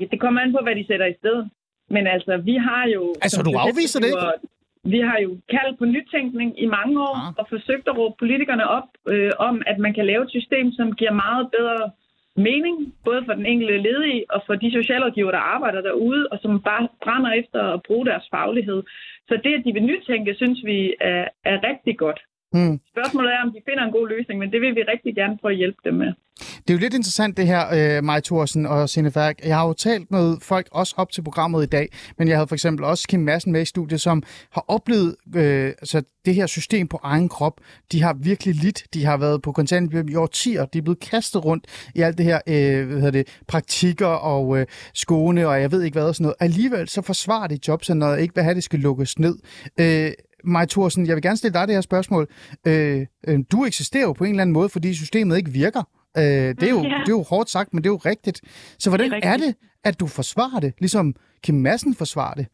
[0.00, 1.50] Ja, det kommer an på, hvad de sætter i stedet.
[1.94, 3.14] Men altså, vi har jo...
[3.22, 4.48] Altså, du afviser det ikke?
[4.94, 7.34] Vi har jo kaldt på nytænkning i mange år Ah.
[7.40, 10.92] og forsøgt at råbe politikerne op øh, om, at man kan lave et system, som
[11.00, 11.90] giver meget bedre
[12.36, 16.62] mening, både for den enkelte ledige og for de socialrådgiver, der arbejder derude, og som
[16.62, 18.82] bare brænder efter at bruge deres faglighed.
[19.28, 22.20] Så det, at de vil nytænke, synes vi er, er rigtig godt.
[22.52, 22.80] Mm.
[22.94, 25.52] Spørgsmålet er, om de finder en god løsning, men det vil vi rigtig gerne prøve
[25.52, 26.12] at hjælpe dem med.
[26.38, 29.38] Det er jo lidt interessant det her, øh, Maja Thorsen og Signe Færk.
[29.44, 31.88] Jeg har jo talt med folk også op til programmet i dag,
[32.18, 34.22] men jeg havde for eksempel også Kim Madsen med i studiet, som
[34.52, 37.60] har oplevet øh, altså det her system på egen krop.
[37.92, 38.84] De har virkelig lidt.
[38.94, 40.64] De har været på kontanthjælp i årtier.
[40.64, 44.58] De er blevet kastet rundt i alt det her øh, hvad hedder det, praktikker og
[44.58, 46.36] øh, skåne, og jeg ved ikke hvad og sådan noget.
[46.40, 49.38] Alligevel så forsvarer de jobcenteret ikke, hvad det skal lukkes ned.
[49.80, 50.12] Øh,
[50.44, 52.28] Maja Thorsen, jeg vil gerne stille dig det her spørgsmål.
[52.66, 55.82] Øh, øh, du eksisterer jo på en eller anden måde, fordi systemet ikke virker.
[56.16, 56.82] Øh, det, er jo, Ja.
[56.82, 58.40] det er jo hårdt sagt, men det er jo rigtigt.
[58.78, 59.56] Så hvordan Det er, er er rigtigt.
[59.60, 62.46] det, at du forsvarer det, ligesom Kim Madsen forsvarer det?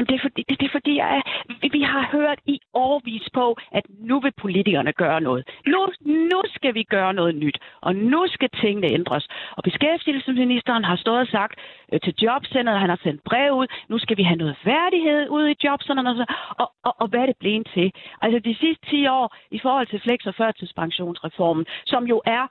[0.00, 3.56] Jamen, det er fordi, det er fordi jeg, vi, vi har hørt i årvis på,
[3.72, 5.42] at nu vil politikerne gøre noget.
[5.66, 9.28] Nu, nu skal vi gøre noget nyt, og nu skal tingene ændres.
[9.56, 11.54] Og beskæftigelsesministeren har stået og sagt
[11.92, 15.48] øh, til jobcenteret, han har sendt brev ud, nu skal vi have noget værdighed ud
[15.48, 16.26] i jobcenteret, og,
[16.58, 17.92] og, og, og hvad er det blevet til?
[18.22, 22.46] Altså de sidste 10 år i forhold til fleks- og førtidspensionsreformen, som jo er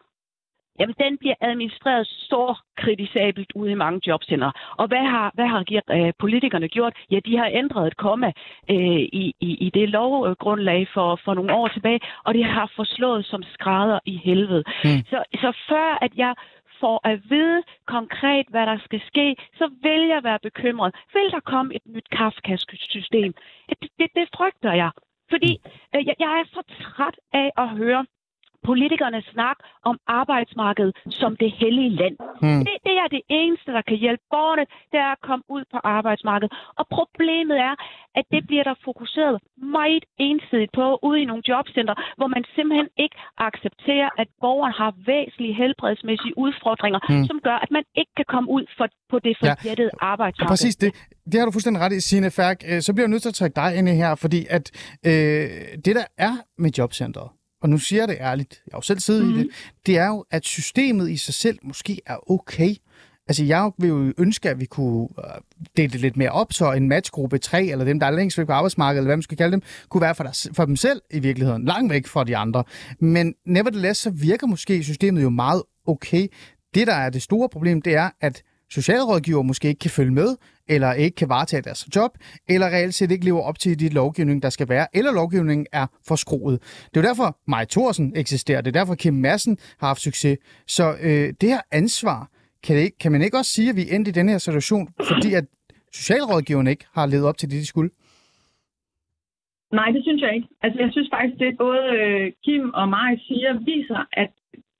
[0.79, 4.51] Jamen, den bliver administreret så kritisabelt ude i mange jobcenter.
[4.77, 6.93] Og hvad har, hvad har øh, politikerne gjort?
[7.11, 8.31] Ja, de har ændret et komma
[8.69, 13.25] øh, i, i, i det lovgrundlag for, for nogle år tilbage, og det har forslået
[13.25, 14.63] som skrædder i helvede.
[14.83, 15.01] Mm.
[15.09, 16.33] Så, så før at jeg
[16.79, 20.95] får at vide konkret, hvad der skal ske, så vil jeg være bekymret.
[21.13, 23.33] Vil der komme et nyt Kafka-system?
[23.69, 24.91] Det, det, det frygter jeg.
[25.29, 25.51] Fordi
[25.95, 28.05] øh, jeg, jeg er så træt af at høre
[28.69, 29.57] politikerne snak
[29.89, 32.15] om arbejdsmarkedet som det hellige land.
[32.41, 32.59] Hmm.
[32.67, 35.77] Det, det er det eneste, der kan hjælpe borgerne, det er at komme ud på
[35.97, 36.51] arbejdsmarkedet.
[36.79, 37.73] Og problemet er,
[38.19, 39.35] at det bliver der fokuseret
[39.79, 44.91] meget ensidigt på ude i nogle jobcenter, hvor man simpelthen ikke accepterer, at borgeren har
[45.11, 47.25] væsentlige helbredsmæssige udfordringer, Hmm.
[47.29, 49.53] som gør, at man ikke kan komme ud for, på det Ja.
[49.53, 49.97] forjættede ja.
[50.05, 50.49] Ja, arbejdsmarked.
[50.53, 50.89] præcis det.
[51.31, 52.57] Det har du fuldstændig ret i, Signe Færk.
[52.69, 54.65] Øh, Så bliver jeg nødt til at trække dig ind i her, fordi at
[55.05, 55.11] øh,
[55.85, 57.29] det, der er med jobcentret,
[57.61, 59.39] og nu siger jeg det ærligt, jeg har jo selv siddet mm-hmm.
[59.39, 59.51] i det,
[59.85, 62.75] det er jo, at systemet i sig selv måske er okay.
[63.27, 65.41] Altså, jeg vil jo ønske, at vi kunne øh,
[65.77, 68.47] dele det lidt mere op, så en matchgruppe 3, eller dem, der er længst væk
[68.47, 71.01] på arbejdsmarkedet, eller hvad man skal kalde dem, kunne være for, der, for dem selv
[71.11, 72.63] i virkeligheden, langt væk fra de andre.
[72.99, 76.27] Men nevertheless, så virker måske systemet jo meget okay.
[76.73, 80.35] Det, der er det store problem, det er, at socialrådgiver måske ikke kan følge med,
[80.67, 82.11] eller ikke kan varetage deres job,
[82.49, 85.87] eller reelt set ikke lever op til de lovgivning, der skal være, eller lovgivningen er
[86.07, 86.61] for skruet.
[86.61, 88.61] Det er jo derfor, Maja Thorsen eksisterer.
[88.61, 90.37] Det er derfor, Kim Madsen har haft succes.
[90.67, 92.29] Så øh, det her ansvar,
[92.63, 94.87] kan, det ikke, kan man ikke også sige, at vi endte i den her situation,
[95.09, 95.45] fordi at
[95.93, 97.89] socialrådgiverne ikke har levet op til det, de skulle?
[99.71, 100.47] Nej, det synes jeg ikke.
[100.63, 104.31] Altså, jeg synes faktisk, det både øh, Kim og mig siger, viser, at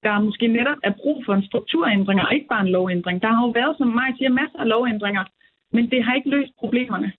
[0.03, 3.21] der måske netop er brug for en strukturændring, og ikke bare en lovændring.
[3.21, 5.23] Der har jo været, som mig siger, masser af lovændringer,
[5.71, 7.11] men det har ikke løst problemerne.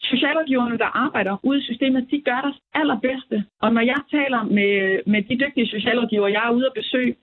[0.00, 3.44] Socialrådgiverne, der arbejder ude i systemet, de gør deres allerbedste.
[3.60, 7.16] Og når jeg taler med, med de dygtige socialrådgiver, jeg er ude at besøge,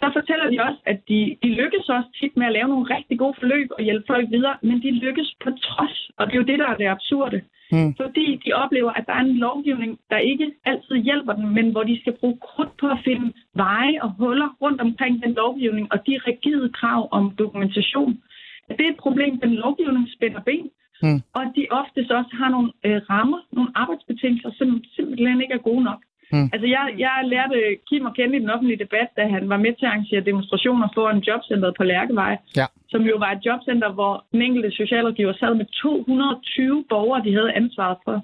[0.00, 3.18] så fortæller de også, at de, de lykkes også tit med at lave nogle rigtig
[3.18, 6.50] gode forløb og hjælpe folk videre, men de lykkes på trods, og det er jo
[6.50, 7.42] det, der er det absurde.
[7.72, 7.94] Mm.
[8.02, 11.82] Fordi de oplever, at der er en lovgivning, der ikke altid hjælper dem, men hvor
[11.82, 15.98] de skal bruge krudt på at finde veje og huller rundt omkring den lovgivning, og
[16.06, 18.22] de rigide krav om dokumentation.
[18.68, 20.70] Det er et problem, den lovgivning spænder ben,
[21.02, 21.20] Mm.
[21.38, 25.84] og de oftest også har nogle øh, rammer, nogle arbejdsbetingelser, som simpelthen ikke er gode
[25.84, 26.00] nok.
[26.32, 26.48] Mm.
[26.52, 27.58] Altså, jeg, jeg lærte
[27.88, 30.88] Kim at kende i den offentlige debat, da han var med til at arrangere demonstrationer
[30.94, 32.66] foran jobcentret på Lærkevej, Ja.
[32.88, 37.52] som jo var et jobcenter, hvor den enkelte socialrådgiver sad med 220 borgere, de havde
[37.52, 38.16] ansvaret for.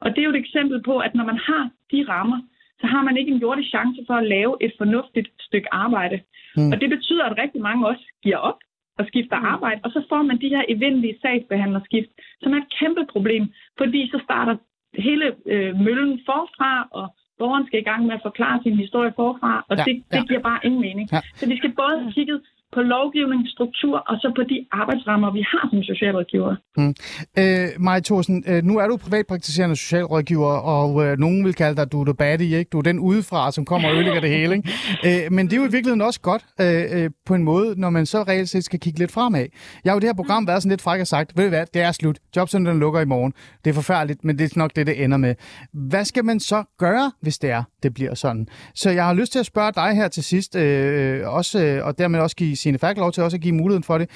[0.00, 2.40] Og det er jo et eksempel på, at når man har de rammer,
[2.80, 6.20] så har man ikke en jordig chance for at lave et fornuftigt stykke arbejde.
[6.56, 6.72] Mm.
[6.72, 8.58] Og det betyder, at rigtig mange også giver op
[8.98, 12.10] og skifter arbejde, og så får man de her evindelige sagsbehandlerskift,
[12.42, 13.44] som er et kæmpe problem,
[13.78, 14.56] fordi så starter
[14.98, 17.06] hele øh, møllen forfra, og
[17.38, 20.24] borgeren skal i gang med at forklare sin historie forfra, og Ja, det, det ja.
[20.28, 21.08] giver bare ingen mening.
[21.12, 21.20] Ja.
[21.38, 22.40] Så vi skal både have kigget
[22.74, 26.54] på lovgivning, struktur, og så på de arbejdsrammer, vi har som socialrådgiver.
[26.76, 26.94] Mm.
[27.38, 31.92] Øh, Maja Thorsen, øh, nu er du privatpraktiserende socialrådgiver, og øh, nogen vil kalde dig,
[31.92, 32.68] du er the baddie, ikke?
[32.68, 34.68] Du er den udefra, som kommer og ødelægger det hele, ikke?
[35.06, 37.90] Øh, men det er jo i virkeligheden også godt øh, øh, på en måde, når
[37.90, 39.46] man så reelt set skal kigge lidt fremad.
[39.84, 41.66] Jeg har jo det her program været sådan lidt fræk og sagt, ved du hvad,
[41.74, 42.18] det er slut.
[42.36, 43.32] Jobcenteren lukker i morgen.
[43.64, 45.34] Det er forfærdeligt, men det er nok det, det ender med.
[45.72, 48.46] Hvad skal man så gøre, hvis det er, det bliver sådan?
[48.74, 51.98] Så jeg har lyst til at spørge dig her til sidst, øh, også, øh, og
[51.98, 54.06] dermed også give Signe Færk lov til også at give muligheden for det.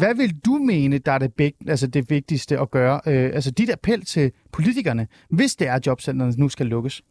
[0.00, 2.96] Hvad vil du mene, der er det, big, altså det vigtigste at gøre?
[3.06, 5.04] Øh, altså dit appel til politikerne,
[5.38, 7.02] hvis det er, at jobcentrene nu skal lukkes?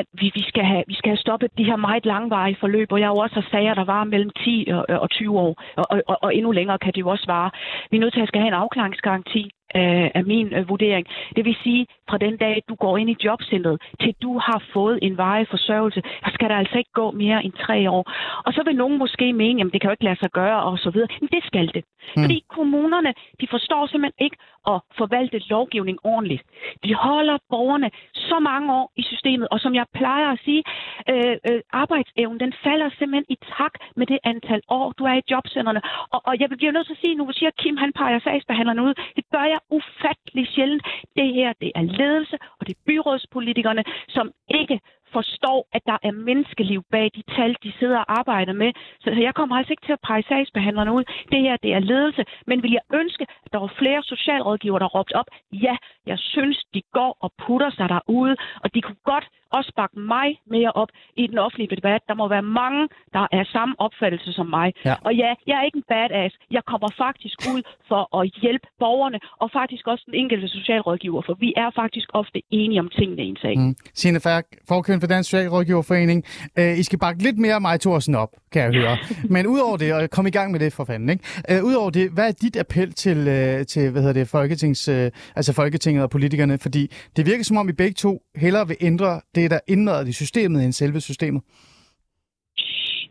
[0.00, 3.00] at vi, vi, skal have, vi skal have stoppet de her meget langvarige forløb, og
[3.00, 6.16] jeg jo også har sager, der var mellem 10 og, og 20 år, og, og,
[6.22, 7.50] og endnu længere kan det jo også vare.
[7.90, 11.06] Vi er nødt til at skal have en afklaringsgaranti af, af min øh, vurdering.
[11.36, 14.98] Det vil sige, fra den dag, du går ind i jobcentret, til du har fået
[15.02, 18.04] en veje forsørgelse, der skal der altså ikke gå mere end tre år.
[18.46, 20.78] Og så vil nogen måske mene, at det kan jo ikke lade sig gøre, og
[20.78, 21.08] så videre.
[21.20, 21.84] Men det skal det.
[22.16, 22.22] Mm.
[22.22, 26.42] Fordi kommunerne, de forstår simpelthen ikke at forvalte lovgivning ordentligt.
[26.84, 30.62] De holder borgerne så mange år i systemet, og som jeg plejer at sige,
[31.10, 35.22] øh, øh, arbejdsevnen, den falder simpelthen i takt med det antal år, du er i
[35.30, 35.82] jobcentrene.
[36.14, 38.94] Og, og jeg bliver nødt til at sige, nu siger Kim, han peger sagsbehandlerne ud.
[39.16, 40.82] Det gør jeg ufattelig sjældent.
[41.16, 44.80] Det her, det er ledelse, og det er byrådspolitikerne, som ikke
[45.12, 48.70] forstår, at der er menneskeliv bag de tal, de sidder og arbejder med.
[49.00, 51.04] Så jeg kommer altså ikke til at pege sagsbehandlerne ud.
[51.32, 52.24] Det her, det er ledelse.
[52.46, 55.28] Men vil jeg ønske, at der var flere socialrådgiver, der råbte op?
[55.52, 60.00] Ja, jeg synes, de går og putter sig derude, og de kunne godt også bakke
[60.00, 62.00] mig mere op i den offentlige debat.
[62.08, 64.72] Der må være mange, der er samme opfattelse som mig.
[64.84, 64.94] Ja.
[65.04, 66.34] Og ja, jeg er ikke en badass.
[66.50, 71.34] Jeg kommer faktisk ud for at hjælpe borgerne, og faktisk også den enkelte socialrådgiver, for
[71.34, 73.58] vi er faktisk ofte enige om tingene i en sag.
[73.58, 73.74] Mm.
[73.94, 74.46] Signe Færk,
[74.98, 76.24] formand for Dansk Socialrådgiverforening.
[76.58, 78.96] Øh, I skal bakke lidt mere mig Thorsen op, kan jeg høre.
[79.34, 81.24] Men udover det, og kom i gang med det for fanden, ikke?
[81.50, 85.10] Øh, udover det, hvad er dit appel til, øh, til hvad hedder det, Folketings, øh,
[85.36, 86.58] altså Folketinget og politikerne?
[86.58, 86.82] Fordi
[87.16, 90.64] det virker som om, I begge to hellere vil ændre det, der indrettet i systemet,
[90.64, 91.42] end selve systemet?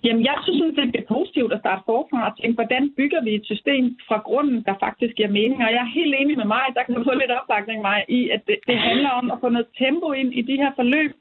[0.06, 3.46] Jamen, jeg synes det er positivt at starte forfra og tænke, hvordan bygger vi et
[3.54, 5.60] system fra grunden, der faktisk giver mening.
[5.66, 8.42] Og jeg er helt enig med mig, der kan få lidt opbakning mig i, at
[8.48, 11.12] det, det handler om at få noget tempo ind i de her forløb.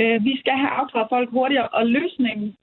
[0.00, 2.56] Øh, vi skal have afklaret folk hurtigere, og løsningen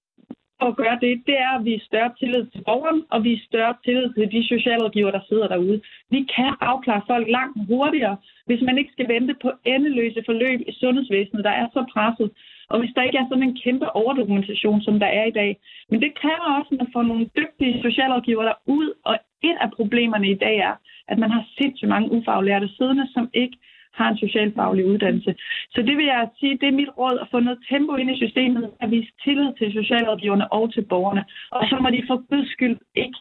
[0.59, 3.75] for at gøre det, det er at vi større tillid til borgeren, og vi større
[3.85, 5.81] tillid til de socialrådgiver, der sidder derude.
[6.09, 10.71] Vi kan afklare folk langt hurtigere, hvis man ikke skal vente på endeløse forløb i
[10.81, 12.29] sundhedsvæsenet, der er så presset.
[12.69, 15.57] Og hvis der ikke er sådan en kæmpe overdokumentation, som der er i dag.
[15.89, 20.29] Men det kræver også, at man får nogle dygtige socialrådgivere derud, og et af problemerne
[20.29, 20.75] i dag er,
[21.07, 23.57] at man har sindssygt mange ufaglærte siddende, som ikke
[23.95, 25.35] har en socialfaglig uddannelse.
[25.73, 28.17] Så det vil jeg sige, det er mit råd at få noget tempo ind i
[28.23, 31.23] systemet, at vise tillid til socialrådgiverne og til borgerne.
[31.51, 33.17] Og så må de for guds skyld ikke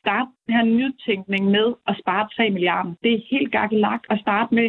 [0.00, 2.92] starte den her nytænkning med at spare 3 milliarder.
[3.02, 4.68] Det er helt gakkelagt at starte med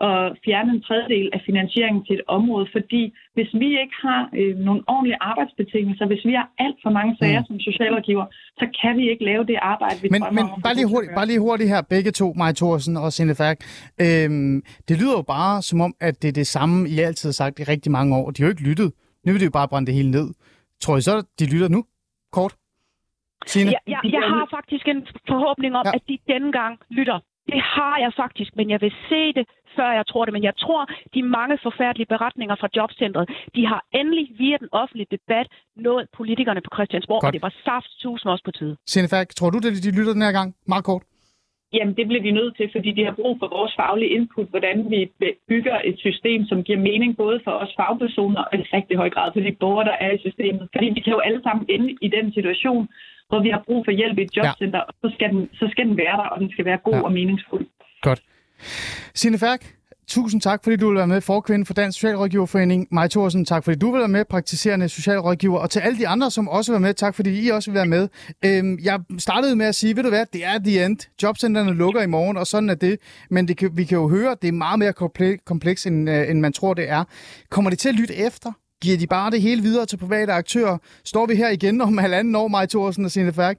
[0.00, 3.02] at fjerne en tredjedel af finansieringen til et område, fordi
[3.34, 7.40] hvis vi ikke har øh, nogle ordentlige arbejdsbetingelser, hvis vi har alt for mange sager
[7.40, 7.46] mm.
[7.46, 8.26] som socialrådgiver,
[8.60, 10.62] så kan vi ikke lave det arbejde, vi men, men om.
[10.62, 13.58] bare lige, hurtigt, bare lige hurtigt her, begge to, Maja Thorsen og Sinde Færk.
[14.04, 17.38] Øhm, det lyder jo bare som om, at det er det samme, I altid har
[17.42, 18.30] sagt i rigtig mange år.
[18.30, 18.92] De har jo ikke lyttet.
[19.24, 20.28] Nu vil de jo bare brænde det hele ned.
[20.82, 21.84] Tror I så, de lytter nu?
[22.32, 22.54] Kort.
[23.46, 23.70] Signe?
[23.70, 25.92] Jeg, jeg, jeg har faktisk en forhåbning om, ja.
[25.96, 27.18] at de denne gang lytter.
[27.52, 29.44] Det har jeg faktisk, men jeg vil se det,
[29.76, 30.32] før jeg tror det.
[30.32, 30.82] Men jeg tror,
[31.14, 36.60] de mange forfærdelige beretninger fra jobcentret, de har endelig via den offentlige debat nået politikerne
[36.60, 37.28] på Christiansborg, Godt.
[37.28, 38.76] og det var saft tusind også på tide.
[38.86, 40.54] Signe Færk, tror du, det de lytter den her gang?
[40.66, 41.02] Meget kort.
[41.72, 44.90] Jamen, det bliver vi nødt til, fordi de har brug for vores faglige input, hvordan
[44.90, 45.00] vi
[45.48, 49.28] bygger et system, som giver mening både for os fagpersoner og i rigtig høj grad
[49.32, 50.68] for de borgere, der er i systemet.
[50.74, 52.88] Fordi vi kan jo alle sammen ende i den situation,
[53.28, 55.08] hvor vi har brug for hjælp i et jobcenter, ja.
[55.08, 57.02] så skal, den, så skal den være der, og den skal være god ja.
[57.02, 57.66] og meningsfuld.
[58.02, 58.22] Godt.
[59.14, 59.76] Signe Færk,
[60.08, 62.88] tusind tak, fordi du vil være med, forkvinde for Dansk Socialrådgiverforening.
[62.90, 65.58] Maj Thorsen, tak fordi du vil være med, praktiserende socialrådgiver.
[65.58, 67.76] Og til alle de andre, som også vil være med, tak fordi I også vil
[67.76, 68.08] være med.
[68.44, 70.98] Øhm, jeg startede med at sige, ved du hvad, det er the end.
[71.22, 72.98] Jobcentrene lukker i morgen, og sådan er det.
[73.30, 74.92] Men det kan, vi kan jo høre, det er meget mere
[75.46, 77.04] kompleks, end, øh, end man tror, det er.
[77.50, 78.52] Kommer det til at lytte efter?
[78.86, 80.78] Giver de bare det hele videre til private aktører?
[81.04, 83.56] Står vi her igen om halvanden år, Maj Thorsen og Signe Færk?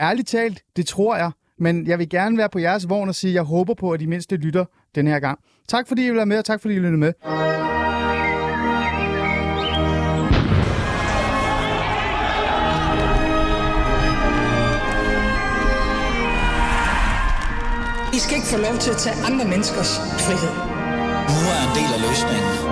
[0.00, 1.30] Ærligt talt, det tror jeg.
[1.58, 4.00] Men jeg vil gerne være på jeres vogn og sige, at jeg håber på, at
[4.00, 4.64] de mindste lytter
[4.94, 5.38] den her gang.
[5.68, 7.12] Tak fordi I vil være med, og tak fordi I lyttede med.
[18.14, 20.54] I skal ikke få lov til at tage andre menneskers frihed.
[21.32, 22.69] Nu er en del af løsningen.